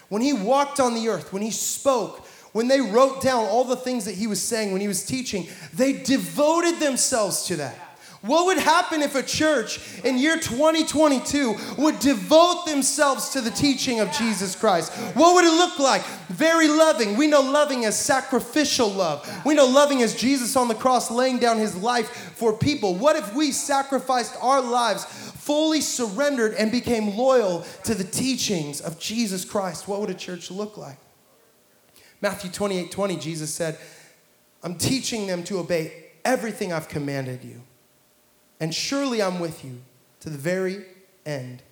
When 0.10 0.22
he 0.22 0.34
walked 0.34 0.80
on 0.80 0.94
the 0.94 1.08
earth, 1.10 1.32
when 1.32 1.42
he 1.42 1.51
spoke, 1.51 2.25
when 2.51 2.68
they 2.68 2.82
wrote 2.82 3.22
down 3.22 3.46
all 3.46 3.63
the 3.63 3.75
things 3.75 4.06
that 4.06 4.16
he 4.16 4.28
was 4.28 4.42
saying, 4.42 4.72
when 4.72 4.82
he 4.82 4.88
was 4.88 5.06
teaching, 5.06 5.48
they 5.74 5.94
devoted 5.94 6.80
themselves 6.80 7.46
to 7.46 7.56
that. 7.58 7.92
What 8.22 8.46
would 8.46 8.60
happen 8.60 9.01
if 9.01 9.16
a 9.16 9.24
church 9.24 9.80
in 10.04 10.20
year 10.20 10.36
2022 10.36 11.56
would 11.80 11.98
devote 12.00 12.66
themselves 12.68 13.30
to 13.30 13.42
the 13.42 13.50
teaching 13.50 14.00
of 14.00 14.12
Jesus 14.12 14.56
Christ? 14.56 14.94
What 15.16 15.34
would 15.34 15.46
it 15.46 15.50
look 15.51 15.80
like? 15.80 16.04
Very 16.30 16.68
loving. 16.68 17.18
We 17.18 17.25
know 17.25 17.42
loving 17.42 17.84
as 17.86 17.98
sacrificial 18.00 18.90
love. 18.90 19.28
We 19.44 19.56
know 19.56 19.66
loving 19.66 20.04
as 20.04 20.16
Jesus 20.16 20.56
on 20.56 20.68
the 20.68 20.75
cross 20.75 21.10
laying 21.10 21.40
down 21.40 21.58
his 21.58 21.75
life 21.75 22.10
for 22.36 22.54
people. 22.54 22.94
What 22.94 23.16
if 23.16 23.34
we 23.34 23.51
sacrificed 23.51 24.36
our 24.40 24.62
lives, 24.62 25.06
fully 25.51 25.81
surrendered, 25.81 26.53
and 26.53 26.72
became 26.72 27.17
loyal 27.17 27.65
to 27.84 27.93
the 27.93 28.05
teachings 28.05 28.79
of 28.79 28.98
Jesus 28.98 29.43
Christ? 29.43 29.86
What 29.86 30.00
would 30.00 30.10
a 30.10 30.13
church 30.13 30.50
look 30.50 30.77
like? 30.77 30.96
Matthew 32.22 32.50
28 32.50 32.89
20, 32.89 33.17
Jesus 33.17 33.53
said, 33.53 33.77
I'm 34.63 34.75
teaching 34.75 35.27
them 35.27 35.43
to 35.43 35.60
obey 35.60 36.05
everything 36.24 36.72
I've 36.72 36.88
commanded 36.88 37.43
you 37.43 37.63
and 38.62 38.74
surely 38.74 39.22
I'm 39.22 39.41
with 39.41 39.65
you 39.65 39.81
to 40.22 40.29
the 40.29 40.38
very 40.38 40.86
end 41.25 41.63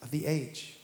of 0.00 0.12
the 0.12 0.26
age. 0.26 0.76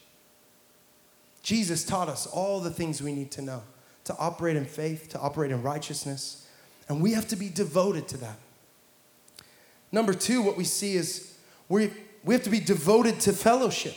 Jesus 1.44 1.84
taught 1.84 2.08
us 2.08 2.26
all 2.26 2.58
the 2.58 2.70
things 2.70 3.00
we 3.00 3.12
need 3.12 3.30
to 3.32 3.42
know 3.42 3.62
to 4.04 4.16
operate 4.18 4.56
in 4.56 4.64
faith, 4.64 5.08
to 5.10 5.20
operate 5.20 5.52
in 5.52 5.62
righteousness, 5.62 6.48
and 6.88 7.00
we 7.00 7.12
have 7.12 7.28
to 7.28 7.36
be 7.36 7.48
devoted 7.48 8.08
to 8.08 8.16
that. 8.16 8.38
Number 9.92 10.12
two, 10.12 10.42
what 10.42 10.56
we 10.56 10.64
see 10.64 10.96
is 10.96 11.34
we, 11.68 11.90
we 12.24 12.34
have 12.34 12.42
to 12.44 12.50
be 12.50 12.60
devoted 12.60 13.20
to 13.20 13.32
fellowship. 13.32 13.94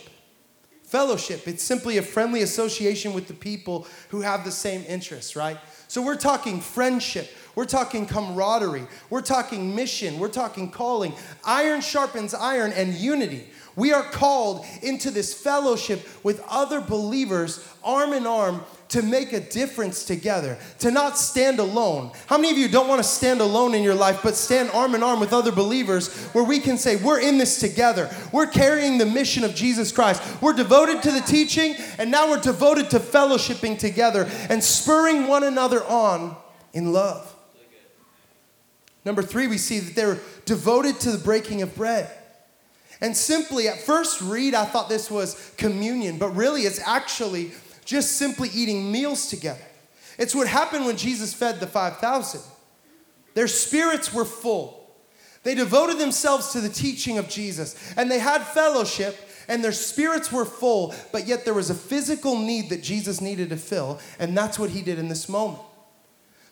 Fellowship, 0.82 1.46
it's 1.46 1.62
simply 1.62 1.98
a 1.98 2.02
friendly 2.02 2.42
association 2.42 3.12
with 3.12 3.28
the 3.28 3.34
people 3.34 3.86
who 4.08 4.22
have 4.22 4.44
the 4.44 4.50
same 4.50 4.84
interests, 4.88 5.36
right? 5.36 5.58
So 5.86 6.00
we're 6.00 6.16
talking 6.16 6.60
friendship, 6.60 7.30
we're 7.58 7.64
talking 7.64 8.06
camaraderie. 8.06 8.86
We're 9.10 9.20
talking 9.20 9.74
mission. 9.74 10.20
We're 10.20 10.28
talking 10.28 10.70
calling. 10.70 11.12
Iron 11.44 11.80
sharpens 11.80 12.32
iron 12.32 12.70
and 12.70 12.94
unity. 12.94 13.48
We 13.74 13.92
are 13.92 14.04
called 14.04 14.64
into 14.80 15.10
this 15.10 15.34
fellowship 15.34 16.06
with 16.22 16.40
other 16.48 16.80
believers, 16.80 17.68
arm 17.82 18.12
in 18.12 18.28
arm, 18.28 18.62
to 18.88 19.02
make 19.02 19.32
a 19.32 19.40
difference 19.40 20.04
together, 20.04 20.56
to 20.78 20.90
not 20.90 21.18
stand 21.18 21.58
alone. 21.58 22.10
How 22.26 22.36
many 22.36 22.50
of 22.50 22.58
you 22.58 22.68
don't 22.68 22.88
want 22.88 23.02
to 23.02 23.08
stand 23.08 23.40
alone 23.40 23.74
in 23.74 23.82
your 23.82 23.94
life, 23.94 24.20
but 24.22 24.34
stand 24.34 24.70
arm 24.70 24.94
in 24.94 25.02
arm 25.02 25.20
with 25.20 25.32
other 25.32 25.52
believers 25.52 26.14
where 26.28 26.44
we 26.44 26.58
can 26.58 26.78
say, 26.78 26.96
We're 26.96 27.20
in 27.20 27.38
this 27.38 27.60
together. 27.60 28.10
We're 28.32 28.46
carrying 28.46 28.98
the 28.98 29.06
mission 29.06 29.44
of 29.44 29.54
Jesus 29.54 29.92
Christ. 29.92 30.22
We're 30.40 30.54
devoted 30.54 31.02
to 31.02 31.10
the 31.10 31.20
teaching, 31.20 31.76
and 31.98 32.10
now 32.10 32.30
we're 32.30 32.40
devoted 32.40 32.90
to 32.90 32.98
fellowshipping 32.98 33.78
together 33.78 34.28
and 34.48 34.62
spurring 34.64 35.26
one 35.26 35.44
another 35.44 35.84
on 35.84 36.36
in 36.72 36.92
love. 36.92 37.34
Number 39.04 39.22
three, 39.22 39.46
we 39.46 39.58
see 39.58 39.78
that 39.80 39.94
they're 39.94 40.18
devoted 40.44 41.00
to 41.00 41.10
the 41.10 41.18
breaking 41.18 41.62
of 41.62 41.74
bread. 41.74 42.10
And 43.00 43.16
simply, 43.16 43.68
at 43.68 43.78
first 43.78 44.20
read, 44.20 44.54
I 44.54 44.64
thought 44.64 44.88
this 44.88 45.10
was 45.10 45.54
communion, 45.56 46.18
but 46.18 46.30
really 46.30 46.62
it's 46.62 46.80
actually 46.80 47.52
just 47.88 48.18
simply 48.18 48.50
eating 48.50 48.92
meals 48.92 49.28
together. 49.28 49.64
It's 50.18 50.34
what 50.34 50.46
happened 50.46 50.84
when 50.84 50.98
Jesus 50.98 51.32
fed 51.32 51.58
the 51.58 51.66
5,000. 51.66 52.42
Their 53.32 53.48
spirits 53.48 54.12
were 54.12 54.26
full. 54.26 54.92
They 55.42 55.54
devoted 55.54 55.96
themselves 55.96 56.52
to 56.52 56.60
the 56.60 56.68
teaching 56.68 57.16
of 57.16 57.30
Jesus, 57.30 57.94
and 57.96 58.10
they 58.10 58.18
had 58.18 58.42
fellowship, 58.42 59.16
and 59.48 59.64
their 59.64 59.72
spirits 59.72 60.30
were 60.30 60.44
full, 60.44 60.94
but 61.12 61.26
yet 61.26 61.46
there 61.46 61.54
was 61.54 61.70
a 61.70 61.74
physical 61.74 62.36
need 62.36 62.68
that 62.68 62.82
Jesus 62.82 63.22
needed 63.22 63.48
to 63.48 63.56
fill, 63.56 64.00
and 64.18 64.36
that's 64.36 64.58
what 64.58 64.68
he 64.68 64.82
did 64.82 64.98
in 64.98 65.08
this 65.08 65.26
moment. 65.26 65.62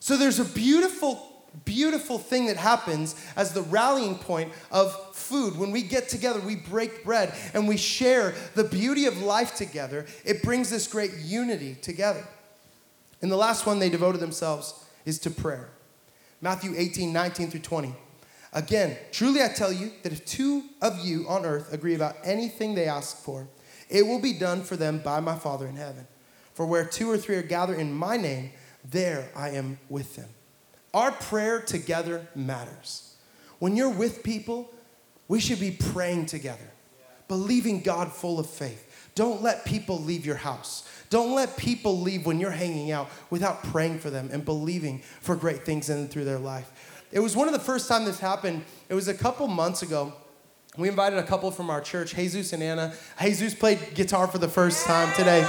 So 0.01 0.17
there's 0.17 0.39
a 0.39 0.45
beautiful 0.45 1.26
beautiful 1.65 2.19
thing 2.19 2.47
that 2.47 2.57
happens 2.57 3.15
as 3.37 3.53
the 3.53 3.63
rallying 3.63 4.17
point 4.17 4.53
of 4.71 5.15
food. 5.15 5.57
When 5.57 5.71
we 5.71 5.83
get 5.83 6.09
together, 6.09 6.41
we 6.41 6.57
break 6.57 7.05
bread 7.05 7.35
and 7.55 7.67
we 7.67 7.77
share 7.77 8.35
the 8.55 8.65
beauty 8.65 9.07
of 9.07 9.21
life 9.23 9.55
together. 9.55 10.07
It 10.25 10.43
brings 10.43 10.71
this 10.71 10.87
great 10.87 11.13
unity 11.19 11.75
together. 11.75 12.27
And 13.23 13.31
the 13.31 13.37
last 13.37 13.67
one 13.67 13.79
they 13.79 13.89
devoted 13.89 14.21
themselves 14.21 14.85
is 15.05 15.19
to 15.21 15.31
prayer. 15.31 15.71
Matthew 16.41 16.75
18, 16.77 17.13
19 17.13 17.51
through 17.51 17.61
20. 17.61 17.95
Again, 18.53 18.97
truly 19.13 19.43
I 19.43 19.49
tell 19.49 19.73
you 19.73 19.93
that 20.03 20.13
if 20.13 20.25
two 20.25 20.65
of 20.81 21.05
you 21.05 21.27
on 21.29 21.45
earth 21.45 21.73
agree 21.73 21.95
about 21.95 22.17
anything 22.25 22.75
they 22.75 22.87
ask 22.87 23.17
for, 23.17 23.49
it 23.89 24.07
will 24.07 24.21
be 24.21 24.33
done 24.33 24.63
for 24.63 24.77
them 24.77 24.99
by 24.99 25.21
my 25.21 25.37
Father 25.37 25.67
in 25.67 25.77
heaven. 25.77 26.07
For 26.55 26.67
where 26.67 26.85
two 26.85 27.11
or 27.11 27.19
three 27.19 27.37
are 27.37 27.43
gathered 27.43 27.79
in 27.79 27.93
my 27.93 28.17
name, 28.17 28.51
there 28.85 29.31
I 29.37 29.51
am 29.51 29.79
with 29.89 30.17
them. 30.17 30.29
Our 30.97 31.13
prayer 31.13 31.61
together 31.61 32.27
matters. 32.35 33.15
When 33.59 33.77
you're 33.77 33.91
with 33.91 34.23
people, 34.23 34.73
we 35.29 35.41
should 35.41 35.61
be 35.61 35.71
praying 35.71 36.25
together, 36.25 36.71
believing 37.29 37.83
God 37.83 38.11
full 38.11 38.41
of 38.41 38.49
faith. 38.49 39.11
Don't 39.15 39.43
let 39.43 39.67
people 39.67 40.01
leave 40.01 40.25
your 40.25 40.37
house. 40.37 40.89
Don't 41.11 41.35
let 41.35 41.59
people 41.59 42.01
leave 42.01 42.25
when 42.25 42.41
you're 42.41 42.51
hanging 42.51 42.93
out 42.93 43.11
without 43.29 43.63
praying 43.63 43.99
for 43.99 44.09
them 44.09 44.31
and 44.33 44.43
believing 44.43 45.01
for 45.21 45.37
great 45.37 45.67
things 45.67 45.91
in 45.91 45.99
and 45.99 46.11
through 46.11 46.25
their 46.25 46.39
life. 46.39 47.05
It 47.13 47.21
was 47.21 47.37
one 47.37 47.47
of 47.47 47.53
the 47.53 47.61
first 47.61 47.89
time 47.91 48.07
this 48.07 48.19
happened. 48.19 48.65
It 48.89 48.95
was 48.95 49.09
a 49.09 49.15
couple 49.15 49.47
months 49.49 49.83
ago. 49.83 50.15
We 50.79 50.89
invited 50.89 51.19
a 51.19 51.25
couple 51.25 51.51
from 51.51 51.69
our 51.69 51.83
church, 51.83 52.15
Jesus 52.15 52.55
and 52.55 52.63
Anna. 52.63 52.95
Jesus 53.21 53.55
played 53.55 53.95
guitar 53.95 54.27
for 54.29 54.39
the 54.39 54.49
first 54.49 54.87
time 54.87 55.15
today. 55.15 55.47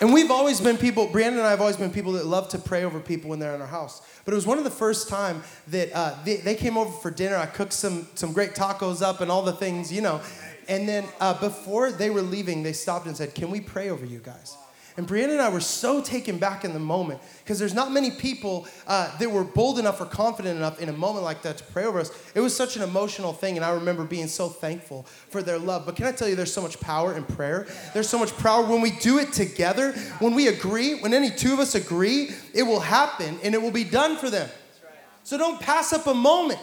And 0.00 0.14
we've 0.14 0.30
always 0.30 0.62
been 0.62 0.78
people, 0.78 1.06
Brandon 1.08 1.40
and 1.40 1.46
I 1.46 1.50
have 1.50 1.60
always 1.60 1.76
been 1.76 1.90
people 1.90 2.12
that 2.12 2.24
love 2.24 2.48
to 2.50 2.58
pray 2.58 2.84
over 2.84 3.00
people 3.00 3.28
when 3.28 3.38
they're 3.38 3.54
in 3.54 3.60
our 3.60 3.66
house. 3.66 4.00
But 4.24 4.32
it 4.32 4.34
was 4.34 4.46
one 4.46 4.56
of 4.56 4.64
the 4.64 4.70
first 4.70 5.10
time 5.10 5.42
that 5.68 5.92
uh, 5.92 6.16
they, 6.24 6.36
they, 6.36 6.54
came 6.54 6.78
over 6.78 6.90
for 6.90 7.10
dinner. 7.10 7.36
I 7.36 7.44
cooked 7.44 7.74
some, 7.74 8.08
some 8.14 8.32
great 8.32 8.54
tacos 8.54 9.02
up 9.02 9.20
and 9.20 9.30
all 9.30 9.42
the 9.42 9.52
things, 9.52 9.92
you 9.92 10.00
know. 10.00 10.22
And 10.68 10.88
then 10.88 11.04
uh, 11.20 11.38
before 11.38 11.92
they 11.92 12.08
were 12.08 12.22
leaving, 12.22 12.62
they 12.62 12.72
stopped 12.72 13.06
and 13.06 13.16
said, 13.16 13.34
Can 13.34 13.50
we 13.50 13.60
pray 13.60 13.90
over 13.90 14.06
you 14.06 14.20
guys? 14.20 14.56
And 14.96 15.06
Brianna 15.06 15.30
and 15.30 15.40
I 15.40 15.48
were 15.48 15.60
so 15.60 16.02
taken 16.02 16.38
back 16.38 16.64
in 16.64 16.72
the 16.72 16.80
moment 16.80 17.20
because 17.38 17.58
there's 17.58 17.74
not 17.74 17.92
many 17.92 18.10
people 18.10 18.66
uh, 18.86 19.16
that 19.18 19.30
were 19.30 19.44
bold 19.44 19.78
enough 19.78 20.00
or 20.00 20.04
confident 20.04 20.56
enough 20.56 20.80
in 20.80 20.88
a 20.88 20.92
moment 20.92 21.24
like 21.24 21.42
that 21.42 21.58
to 21.58 21.64
pray 21.64 21.84
over 21.84 22.00
us. 22.00 22.10
It 22.34 22.40
was 22.40 22.54
such 22.54 22.76
an 22.76 22.82
emotional 22.82 23.32
thing, 23.32 23.56
and 23.56 23.64
I 23.64 23.70
remember 23.70 24.04
being 24.04 24.26
so 24.26 24.48
thankful 24.48 25.04
for 25.28 25.42
their 25.42 25.58
love. 25.58 25.86
But 25.86 25.96
can 25.96 26.06
I 26.06 26.12
tell 26.12 26.28
you, 26.28 26.34
there's 26.34 26.52
so 26.52 26.62
much 26.62 26.80
power 26.80 27.14
in 27.14 27.24
prayer? 27.24 27.66
There's 27.94 28.08
so 28.08 28.18
much 28.18 28.36
power 28.38 28.64
when 28.64 28.80
we 28.80 28.90
do 28.90 29.18
it 29.18 29.32
together, 29.32 29.92
when 30.18 30.34
we 30.34 30.48
agree, 30.48 30.94
when 31.00 31.14
any 31.14 31.30
two 31.30 31.52
of 31.52 31.60
us 31.60 31.74
agree, 31.74 32.30
it 32.52 32.64
will 32.64 32.80
happen 32.80 33.38
and 33.42 33.54
it 33.54 33.62
will 33.62 33.70
be 33.70 33.84
done 33.84 34.16
for 34.16 34.28
them. 34.28 34.48
So 35.22 35.38
don't 35.38 35.60
pass 35.60 35.92
up 35.92 36.06
a 36.06 36.14
moment. 36.14 36.60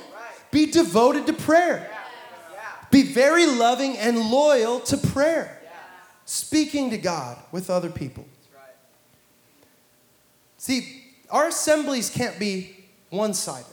Be 0.52 0.66
devoted 0.66 1.28
to 1.28 1.34
prayer. 1.34 1.90
Be 2.92 3.04
very 3.04 3.46
loving 3.46 3.98
and 3.98 4.18
loyal 4.18 4.80
to 4.82 4.98
prayer 4.98 5.57
speaking 6.28 6.90
to 6.90 6.98
God 6.98 7.38
with 7.54 7.70
other 7.70 7.90
people. 7.90 8.26
See, 10.58 11.04
our 11.32 11.48
assemblies 11.48 12.10
can't 12.10 12.38
be 12.38 12.76
one 13.10 13.34
sided. 13.34 13.66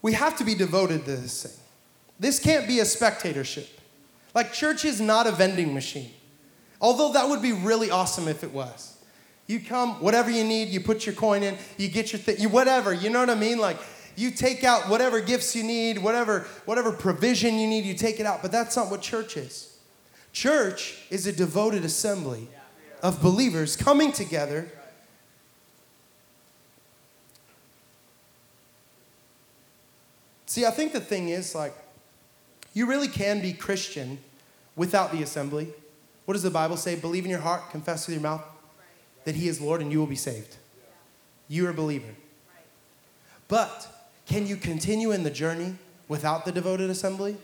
We 0.00 0.14
have 0.14 0.36
to 0.38 0.44
be 0.44 0.54
devoted 0.54 1.04
to 1.04 1.16
this 1.16 1.42
thing. 1.42 1.60
This 2.18 2.38
can't 2.38 2.66
be 2.66 2.80
a 2.80 2.84
spectatorship. 2.84 3.68
Like, 4.34 4.52
church 4.52 4.84
is 4.84 5.00
not 5.00 5.26
a 5.26 5.32
vending 5.32 5.74
machine. 5.74 6.10
Although 6.80 7.12
that 7.12 7.28
would 7.28 7.42
be 7.42 7.52
really 7.52 7.90
awesome 7.90 8.26
if 8.26 8.42
it 8.42 8.52
was. 8.52 8.96
You 9.46 9.60
come, 9.60 10.00
whatever 10.00 10.30
you 10.30 10.42
need, 10.42 10.68
you 10.68 10.80
put 10.80 11.04
your 11.04 11.14
coin 11.14 11.42
in, 11.42 11.58
you 11.76 11.88
get 11.88 12.12
your 12.12 12.20
thing, 12.20 12.36
you 12.38 12.48
whatever, 12.48 12.94
you 12.94 13.10
know 13.10 13.20
what 13.20 13.30
I 13.30 13.34
mean? 13.34 13.58
Like, 13.58 13.76
you 14.16 14.30
take 14.30 14.64
out 14.64 14.88
whatever 14.88 15.20
gifts 15.20 15.54
you 15.54 15.64
need, 15.64 15.98
whatever, 15.98 16.46
whatever 16.64 16.92
provision 16.92 17.58
you 17.58 17.66
need, 17.66 17.84
you 17.84 17.94
take 17.94 18.20
it 18.20 18.26
out. 18.26 18.40
But 18.40 18.52
that's 18.52 18.74
not 18.76 18.90
what 18.90 19.02
church 19.02 19.36
is. 19.36 19.73
Church 20.34 20.98
is 21.10 21.28
a 21.28 21.32
devoted 21.32 21.84
assembly 21.84 22.48
of 23.02 23.22
believers 23.22 23.76
coming 23.76 24.10
together. 24.10 24.68
See, 30.46 30.66
I 30.66 30.72
think 30.72 30.92
the 30.92 31.00
thing 31.00 31.28
is 31.28 31.54
like, 31.54 31.72
you 32.74 32.86
really 32.86 33.06
can 33.06 33.40
be 33.40 33.52
Christian 33.52 34.18
without 34.74 35.12
the 35.12 35.22
assembly. 35.22 35.68
What 36.24 36.34
does 36.34 36.42
the 36.42 36.50
Bible 36.50 36.76
say? 36.76 36.96
Believe 36.96 37.24
in 37.24 37.30
your 37.30 37.40
heart, 37.40 37.70
confess 37.70 38.08
with 38.08 38.14
your 38.14 38.22
mouth 38.22 38.42
that 39.22 39.36
He 39.36 39.46
is 39.46 39.60
Lord, 39.60 39.80
and 39.80 39.92
you 39.92 40.00
will 40.00 40.06
be 40.06 40.16
saved. 40.16 40.56
You 41.46 41.68
are 41.68 41.70
a 41.70 41.74
believer. 41.74 42.12
But 43.46 44.10
can 44.26 44.48
you 44.48 44.56
continue 44.56 45.12
in 45.12 45.22
the 45.22 45.30
journey 45.30 45.76
without 46.08 46.44
the 46.44 46.50
devoted 46.50 46.90
assembly? 46.90 47.36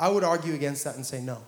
I 0.00 0.08
would 0.08 0.24
argue 0.24 0.54
against 0.54 0.82
that 0.82 0.96
and 0.96 1.06
say 1.06 1.20
no 1.20 1.44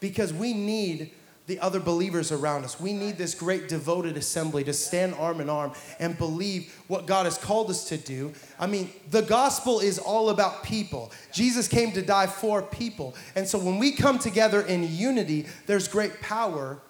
because 0.00 0.32
we 0.32 0.52
need 0.52 1.10
the 1.46 1.60
other 1.60 1.78
believers 1.78 2.32
around 2.32 2.64
us. 2.64 2.80
We 2.80 2.92
need 2.92 3.18
this 3.18 3.34
great 3.34 3.68
devoted 3.68 4.16
assembly 4.16 4.64
to 4.64 4.72
stand 4.72 5.14
arm 5.14 5.40
in 5.40 5.48
arm 5.48 5.72
and 6.00 6.18
believe 6.18 6.74
what 6.88 7.06
God 7.06 7.24
has 7.24 7.38
called 7.38 7.70
us 7.70 7.88
to 7.88 7.96
do. 7.96 8.32
I 8.58 8.66
mean, 8.66 8.90
the 9.10 9.22
gospel 9.22 9.78
is 9.78 9.98
all 9.98 10.30
about 10.30 10.64
people. 10.64 11.12
Jesus 11.32 11.68
came 11.68 11.92
to 11.92 12.02
die 12.02 12.26
for 12.26 12.62
people. 12.62 13.14
And 13.36 13.46
so 13.46 13.58
when 13.58 13.78
we 13.78 13.92
come 13.92 14.18
together 14.18 14.60
in 14.60 14.92
unity, 14.96 15.46
there's 15.66 15.86
great 15.86 16.20
power 16.20 16.80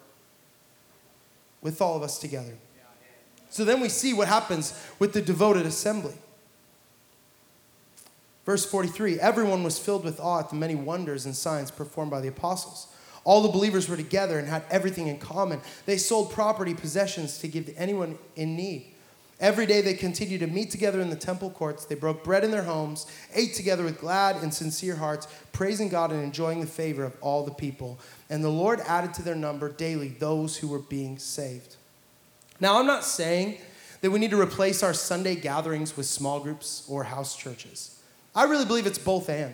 with 1.61 1.81
all 1.81 1.95
of 1.95 2.01
us 2.01 2.17
together. 2.17 2.57
So 3.49 3.63
then 3.63 3.79
we 3.79 3.89
see 3.89 4.13
what 4.13 4.27
happens 4.27 4.73
with 4.99 5.13
the 5.13 5.21
devoted 5.21 5.65
assembly. 5.65 6.15
Verse 8.45 8.65
43 8.65 9.19
Everyone 9.19 9.63
was 9.63 9.77
filled 9.77 10.03
with 10.03 10.19
awe 10.19 10.39
at 10.39 10.49
the 10.49 10.55
many 10.55 10.75
wonders 10.75 11.25
and 11.25 11.35
signs 11.35 11.69
performed 11.69 12.09
by 12.09 12.21
the 12.21 12.27
apostles. 12.27 12.87
All 13.27 13.41
the 13.41 13.49
believers 13.49 13.89
were 13.89 13.97
together 13.97 14.39
and 14.39 14.47
had 14.47 14.63
everything 14.69 15.07
in 15.07 15.19
common. 15.19 15.59
They 15.85 15.97
sold 15.97 16.31
property, 16.31 16.73
possessions 16.73 17.39
to 17.39 17.49
give 17.49 17.65
to 17.65 17.75
anyone 17.77 18.17
in 18.37 18.55
need. 18.55 18.85
Every 19.41 19.65
day 19.65 19.81
they 19.81 19.95
continued 19.95 20.39
to 20.39 20.47
meet 20.47 20.71
together 20.71 21.01
in 21.01 21.09
the 21.09 21.17
temple 21.17 21.49
courts. 21.49 21.83
They 21.83 21.95
broke 21.95 22.23
bread 22.23 22.45
in 22.45 22.51
their 22.51 22.63
homes, 22.63 23.05
ate 23.35 23.53
together 23.53 23.83
with 23.83 23.99
glad 23.99 24.37
and 24.37 24.53
sincere 24.53 24.95
hearts, 24.95 25.27
praising 25.51 25.89
God 25.89 26.13
and 26.13 26.23
enjoying 26.23 26.61
the 26.61 26.67
favor 26.67 27.03
of 27.03 27.17
all 27.19 27.43
the 27.43 27.51
people. 27.51 27.99
And 28.29 28.45
the 28.45 28.49
Lord 28.49 28.79
added 28.87 29.13
to 29.15 29.23
their 29.23 29.35
number 29.35 29.69
daily 29.73 30.07
those 30.07 30.55
who 30.55 30.69
were 30.69 30.79
being 30.79 31.19
saved. 31.19 31.75
Now, 32.61 32.79
I'm 32.79 32.87
not 32.87 33.03
saying 33.03 33.57
that 33.99 34.09
we 34.09 34.19
need 34.19 34.31
to 34.31 34.39
replace 34.39 34.83
our 34.83 34.93
Sunday 34.93 35.35
gatherings 35.35 35.97
with 35.97 36.05
small 36.05 36.39
groups 36.39 36.85
or 36.87 37.03
house 37.03 37.35
churches. 37.35 38.01
I 38.33 38.45
really 38.45 38.65
believe 38.65 38.87
it's 38.87 38.97
both 38.97 39.27
and. 39.27 39.53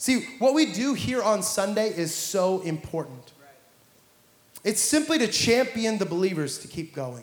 See, 0.00 0.22
what 0.38 0.54
we 0.54 0.72
do 0.72 0.94
here 0.94 1.22
on 1.22 1.42
Sunday 1.42 1.90
is 1.90 2.14
so 2.14 2.62
important. 2.62 3.32
It's 4.64 4.80
simply 4.80 5.18
to 5.18 5.28
champion 5.28 5.98
the 5.98 6.06
believers 6.06 6.56
to 6.60 6.68
keep 6.68 6.94
going 6.94 7.22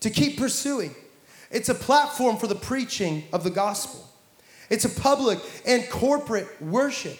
to 0.00 0.10
keep 0.10 0.36
pursuing. 0.36 0.94
It's 1.48 1.68
a 1.68 1.74
platform 1.74 2.38
for 2.38 2.48
the 2.48 2.56
preaching 2.56 3.22
of 3.32 3.44
the 3.44 3.50
gospel. 3.50 4.04
It's 4.68 4.84
a 4.84 4.88
public 4.88 5.38
and 5.64 5.88
corporate 5.88 6.60
worship. 6.60 7.18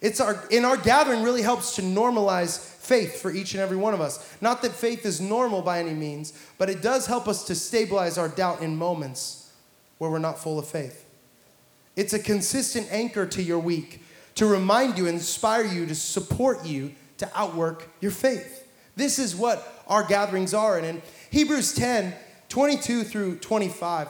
It's 0.00 0.20
our, 0.20 0.42
in 0.50 0.64
our 0.64 0.78
gathering 0.78 1.22
really 1.22 1.42
helps 1.42 1.76
to 1.76 1.82
normalize 1.82 2.58
faith 2.58 3.20
for 3.20 3.30
each 3.30 3.52
and 3.52 3.62
every 3.62 3.76
one 3.76 3.92
of 3.92 4.00
us. 4.00 4.36
Not 4.40 4.62
that 4.62 4.72
faith 4.72 5.04
is 5.04 5.20
normal 5.20 5.60
by 5.60 5.80
any 5.80 5.92
means, 5.92 6.32
but 6.56 6.70
it 6.70 6.80
does 6.80 7.06
help 7.06 7.28
us 7.28 7.44
to 7.44 7.54
stabilize 7.54 8.16
our 8.16 8.28
doubt 8.28 8.62
in 8.62 8.74
moments 8.74 9.52
where 9.98 10.10
we're 10.10 10.18
not 10.18 10.38
full 10.38 10.58
of 10.58 10.66
faith. 10.66 11.04
It's 11.98 12.12
a 12.12 12.20
consistent 12.20 12.86
anchor 12.92 13.26
to 13.26 13.42
your 13.42 13.58
week 13.58 14.04
to 14.36 14.46
remind 14.46 14.96
you, 14.96 15.08
inspire 15.08 15.64
you, 15.64 15.84
to 15.86 15.96
support 15.96 16.64
you 16.64 16.92
to 17.16 17.28
outwork 17.34 17.88
your 18.00 18.12
faith. 18.12 18.68
This 18.94 19.18
is 19.18 19.34
what 19.34 19.82
our 19.88 20.04
gatherings 20.04 20.54
are. 20.54 20.78
And 20.78 20.86
in 20.86 21.02
Hebrews 21.32 21.74
10 21.74 22.14
22 22.48 23.02
through 23.02 23.38
25, 23.38 24.08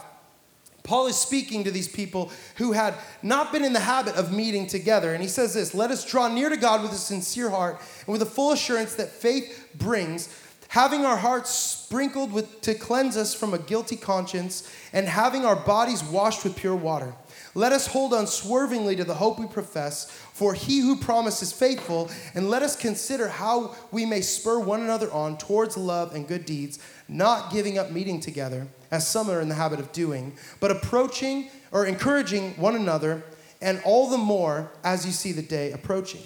Paul 0.82 1.06
is 1.06 1.16
speaking 1.16 1.64
to 1.64 1.70
these 1.70 1.88
people 1.88 2.30
who 2.56 2.72
had 2.72 2.92
not 3.22 3.52
been 3.52 3.64
in 3.64 3.72
the 3.72 3.80
habit 3.80 4.16
of 4.16 4.32
meeting 4.34 4.66
together. 4.66 5.14
And 5.14 5.22
he 5.22 5.28
says 5.28 5.54
this 5.54 5.72
Let 5.72 5.90
us 5.90 6.04
draw 6.04 6.28
near 6.28 6.50
to 6.50 6.58
God 6.58 6.82
with 6.82 6.92
a 6.92 6.96
sincere 6.96 7.48
heart 7.48 7.80
and 8.00 8.12
with 8.12 8.20
a 8.20 8.26
full 8.26 8.52
assurance 8.52 8.96
that 8.96 9.08
faith 9.08 9.66
brings, 9.74 10.28
having 10.68 11.06
our 11.06 11.16
hearts 11.16 11.48
sprinkled 11.48 12.34
with, 12.34 12.60
to 12.60 12.74
cleanse 12.74 13.16
us 13.16 13.34
from 13.34 13.54
a 13.54 13.58
guilty 13.58 13.96
conscience, 13.96 14.70
and 14.92 15.08
having 15.08 15.46
our 15.46 15.56
bodies 15.56 16.04
washed 16.04 16.44
with 16.44 16.54
pure 16.54 16.76
water. 16.76 17.14
Let 17.58 17.72
us 17.72 17.88
hold 17.88 18.14
unswervingly 18.14 18.94
to 18.94 19.02
the 19.02 19.14
hope 19.14 19.40
we 19.40 19.46
profess, 19.48 20.08
for 20.08 20.54
he 20.54 20.78
who 20.78 20.94
promised 20.94 21.42
is 21.42 21.52
faithful, 21.52 22.08
and 22.32 22.48
let 22.48 22.62
us 22.62 22.76
consider 22.76 23.26
how 23.26 23.74
we 23.90 24.06
may 24.06 24.20
spur 24.20 24.60
one 24.60 24.80
another 24.80 25.12
on 25.12 25.36
towards 25.38 25.76
love 25.76 26.14
and 26.14 26.28
good 26.28 26.46
deeds, 26.46 26.78
not 27.08 27.50
giving 27.50 27.76
up 27.76 27.90
meeting 27.90 28.20
together, 28.20 28.68
as 28.92 29.08
some 29.08 29.28
are 29.28 29.40
in 29.40 29.48
the 29.48 29.56
habit 29.56 29.80
of 29.80 29.90
doing, 29.90 30.36
but 30.60 30.70
approaching 30.70 31.50
or 31.72 31.84
encouraging 31.84 32.52
one 32.52 32.76
another, 32.76 33.24
and 33.60 33.82
all 33.84 34.08
the 34.08 34.16
more 34.16 34.70
as 34.84 35.04
you 35.04 35.10
see 35.10 35.32
the 35.32 35.42
day 35.42 35.72
approaching. 35.72 36.22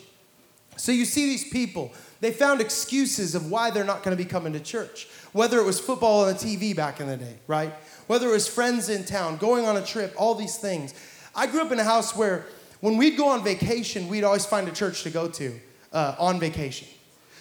So 0.76 0.92
you 0.92 1.06
see 1.06 1.24
these 1.24 1.48
people, 1.48 1.94
they 2.20 2.30
found 2.30 2.60
excuses 2.60 3.34
of 3.34 3.50
why 3.50 3.70
they're 3.70 3.84
not 3.84 4.02
going 4.02 4.14
to 4.14 4.22
be 4.22 4.28
coming 4.28 4.52
to 4.52 4.60
church. 4.60 5.08
Whether 5.32 5.58
it 5.58 5.64
was 5.64 5.80
football 5.80 6.24
on 6.24 6.28
the 6.28 6.34
TV 6.34 6.76
back 6.76 7.00
in 7.00 7.06
the 7.06 7.16
day, 7.16 7.36
right? 7.46 7.72
Whether 8.06 8.28
it 8.28 8.32
was 8.32 8.46
friends 8.46 8.90
in 8.90 9.04
town, 9.04 9.38
going 9.38 9.64
on 9.64 9.78
a 9.78 9.82
trip, 9.82 10.14
all 10.18 10.34
these 10.34 10.58
things. 10.58 10.92
I 11.34 11.46
grew 11.46 11.62
up 11.62 11.72
in 11.72 11.78
a 11.78 11.84
house 11.84 12.14
where 12.14 12.46
when 12.80 12.96
we'd 12.96 13.16
go 13.16 13.28
on 13.28 13.44
vacation, 13.44 14.08
we'd 14.08 14.24
always 14.24 14.44
find 14.44 14.68
a 14.68 14.72
church 14.72 15.02
to 15.04 15.10
go 15.10 15.28
to 15.28 15.58
uh, 15.92 16.16
on 16.18 16.40
vacation. 16.40 16.88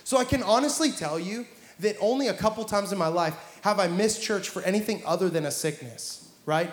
So 0.04 0.18
I 0.18 0.24
can 0.24 0.44
honestly 0.44 0.92
tell 0.92 1.20
you 1.20 1.46
that 1.80 1.96
only 2.00 2.28
a 2.28 2.34
couple 2.34 2.64
times 2.64 2.92
in 2.92 2.98
my 2.98 3.08
life 3.08 3.60
have 3.62 3.80
I 3.80 3.88
missed 3.88 4.22
church 4.22 4.50
for 4.50 4.62
anything 4.64 5.02
other 5.06 5.30
than 5.30 5.46
a 5.46 5.52
sickness, 5.52 6.30
right? 6.46 6.72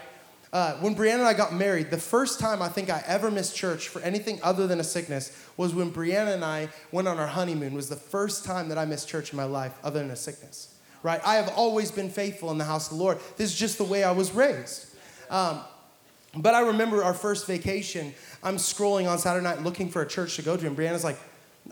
Uh, 0.53 0.75
when 0.77 0.95
Brianna 0.95 1.21
and 1.21 1.23
I 1.23 1.35
got 1.35 1.53
married, 1.53 1.91
the 1.91 1.99
first 1.99 2.41
time 2.41 2.63
I 2.63 2.69
think 2.69 2.89
I 2.89 3.03
ever 3.07 3.31
missed 3.31 3.55
church 3.55 3.89
for 3.89 4.01
anything 4.01 4.41
other 4.43 4.67
than 4.67 4.81
a 4.81 4.85
sickness 4.85 5.47
was 5.57 5.75
when 5.75 5.93
Brianna 5.93 6.35
and 6.35 6.45
I 6.45 6.69
went 6.91 7.07
on 7.07 7.19
our 7.19 7.27
honeymoon. 7.27 7.75
Was 7.75 7.89
the 7.89 7.97
first 7.97 8.45
time 8.45 8.69
that 8.71 8.79
I 8.79 8.87
missed 8.87 9.09
church 9.09 9.33
in 9.33 9.37
my 9.37 9.45
life 9.45 9.75
other 9.85 10.01
than 10.01 10.11
a 10.11 10.17
sickness, 10.17 10.75
right? 11.03 11.21
I 11.25 11.35
have 11.35 11.53
always 11.55 11.91
been 11.91 12.09
faithful 12.09 12.51
in 12.51 12.57
the 12.57 12.65
house 12.65 12.91
of 12.91 12.97
the 12.97 13.03
Lord. 13.03 13.19
This 13.37 13.51
is 13.51 13.59
just 13.59 13.77
the 13.77 13.85
way 13.85 14.05
I 14.05 14.13
was 14.13 14.33
raised. 14.33 14.87
Um, 15.29 15.61
but 16.37 16.55
I 16.55 16.61
remember 16.61 17.03
our 17.03 17.15
first 17.15 17.47
vacation. 17.47 18.15
I'm 18.43 18.57
scrolling 18.57 19.09
on 19.09 19.19
Saturday 19.19 19.45
night 19.45 19.63
looking 19.63 19.89
for 19.89 20.03
a 20.03 20.07
church 20.07 20.37
to 20.37 20.43
go 20.43 20.57
to, 20.57 20.67
and 20.67 20.77
Brianna's 20.77 21.05
like, 21.05 21.19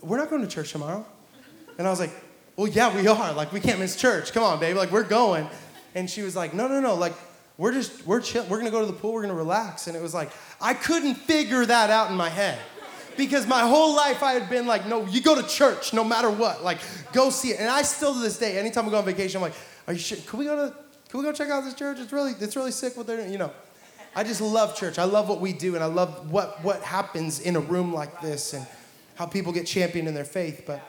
"We're 0.03 0.17
not 0.17 0.31
going 0.31 0.43
to 0.43 0.49
church 0.49 0.73
tomorrow," 0.73 1.05
and 1.79 1.87
I 1.87 1.91
was 1.91 2.01
like, 2.01 2.11
"Well, 2.57 2.69
yeah, 2.69 2.95
we 2.95 3.07
are. 3.07 3.33
Like, 3.33 3.53
we 3.53 3.61
can't 3.61 3.79
miss 3.79 3.97
church. 3.97 4.33
Come 4.33 4.43
on, 4.43 4.59
baby. 4.59 4.79
Like, 4.79 4.91
we're 4.91 5.03
going." 5.03 5.49
And 5.95 6.09
she 6.09 6.23
was 6.23 6.35
like, 6.35 6.55
"No, 6.55 6.69
no, 6.69 6.81
no. 6.81 6.95
Like, 6.95 7.15
we're 7.59 7.73
just 7.73 8.07
we're 8.07 8.21
chill. 8.21 8.45
We're 8.45 8.59
gonna 8.59 8.71
go 8.71 8.81
to 8.81 8.87
the 8.87 8.93
pool. 8.93 9.13
We're 9.13 9.23
gonna 9.23 9.35
relax." 9.35 9.87
And 9.87 9.97
it 9.97 10.03
was 10.03 10.15
like 10.15 10.31
I 10.61 10.75
couldn't 10.75 11.15
figure 11.15 11.65
that 11.65 11.91
out 11.91 12.11
in 12.11 12.17
my 12.17 12.29
head 12.29 12.59
because 13.17 13.47
my 13.47 13.61
whole 13.61 13.95
life 13.95 14.23
I 14.23 14.33
had 14.33 14.49
been 14.49 14.67
like, 14.67 14.87
"No, 14.87 15.07
you 15.07 15.21
go 15.21 15.41
to 15.41 15.47
church 15.47 15.93
no 15.93 16.05
matter 16.05 16.31
what. 16.31 16.65
Like, 16.65 16.79
go 17.13 17.31
see 17.31 17.51
it." 17.51 17.61
And 17.61 17.69
I 17.69 17.83
still 17.83 18.15
to 18.15 18.21
this 18.21 18.39
day, 18.39 18.59
anytime 18.59 18.87
we 18.87 18.91
go 18.91 18.99
on 18.99 19.05
vacation, 19.05 19.37
I'm 19.39 19.43
like, 19.43 19.55
"Are 19.87 19.93
you 19.93 19.99
sure? 19.99 20.19
Can 20.27 20.39
we 20.39 20.47
go 20.47 20.57
to? 20.57 20.75
Can 21.09 21.21
we 21.21 21.25
go 21.25 21.33
check 21.33 21.51
out 21.51 21.65
this 21.65 21.75
church? 21.75 21.99
It's 22.01 22.13
really 22.13 22.33
it's 22.41 22.57
really 22.57 22.73
sick 22.73 22.97
what 22.97 23.07
they're. 23.07 23.27
You 23.27 23.39
know." 23.39 23.53
I 24.17 24.25
just 24.25 24.41
love 24.41 24.75
church. 24.75 24.99
I 24.99 25.05
love 25.05 25.29
what 25.29 25.43
we 25.43 25.53
do, 25.53 25.75
and 25.75 25.85
I 25.85 25.89
love 25.89 26.33
what, 26.33 26.65
what 26.65 26.81
happens 26.81 27.39
in 27.39 27.55
a 27.55 27.61
room 27.61 27.93
like 27.93 28.23
this 28.23 28.55
and 28.55 28.67
how 29.15 29.27
people 29.27 29.53
get 29.53 29.67
championed 29.67 30.09
in 30.09 30.15
their 30.15 30.25
faith. 30.25 30.63
But 30.67 30.81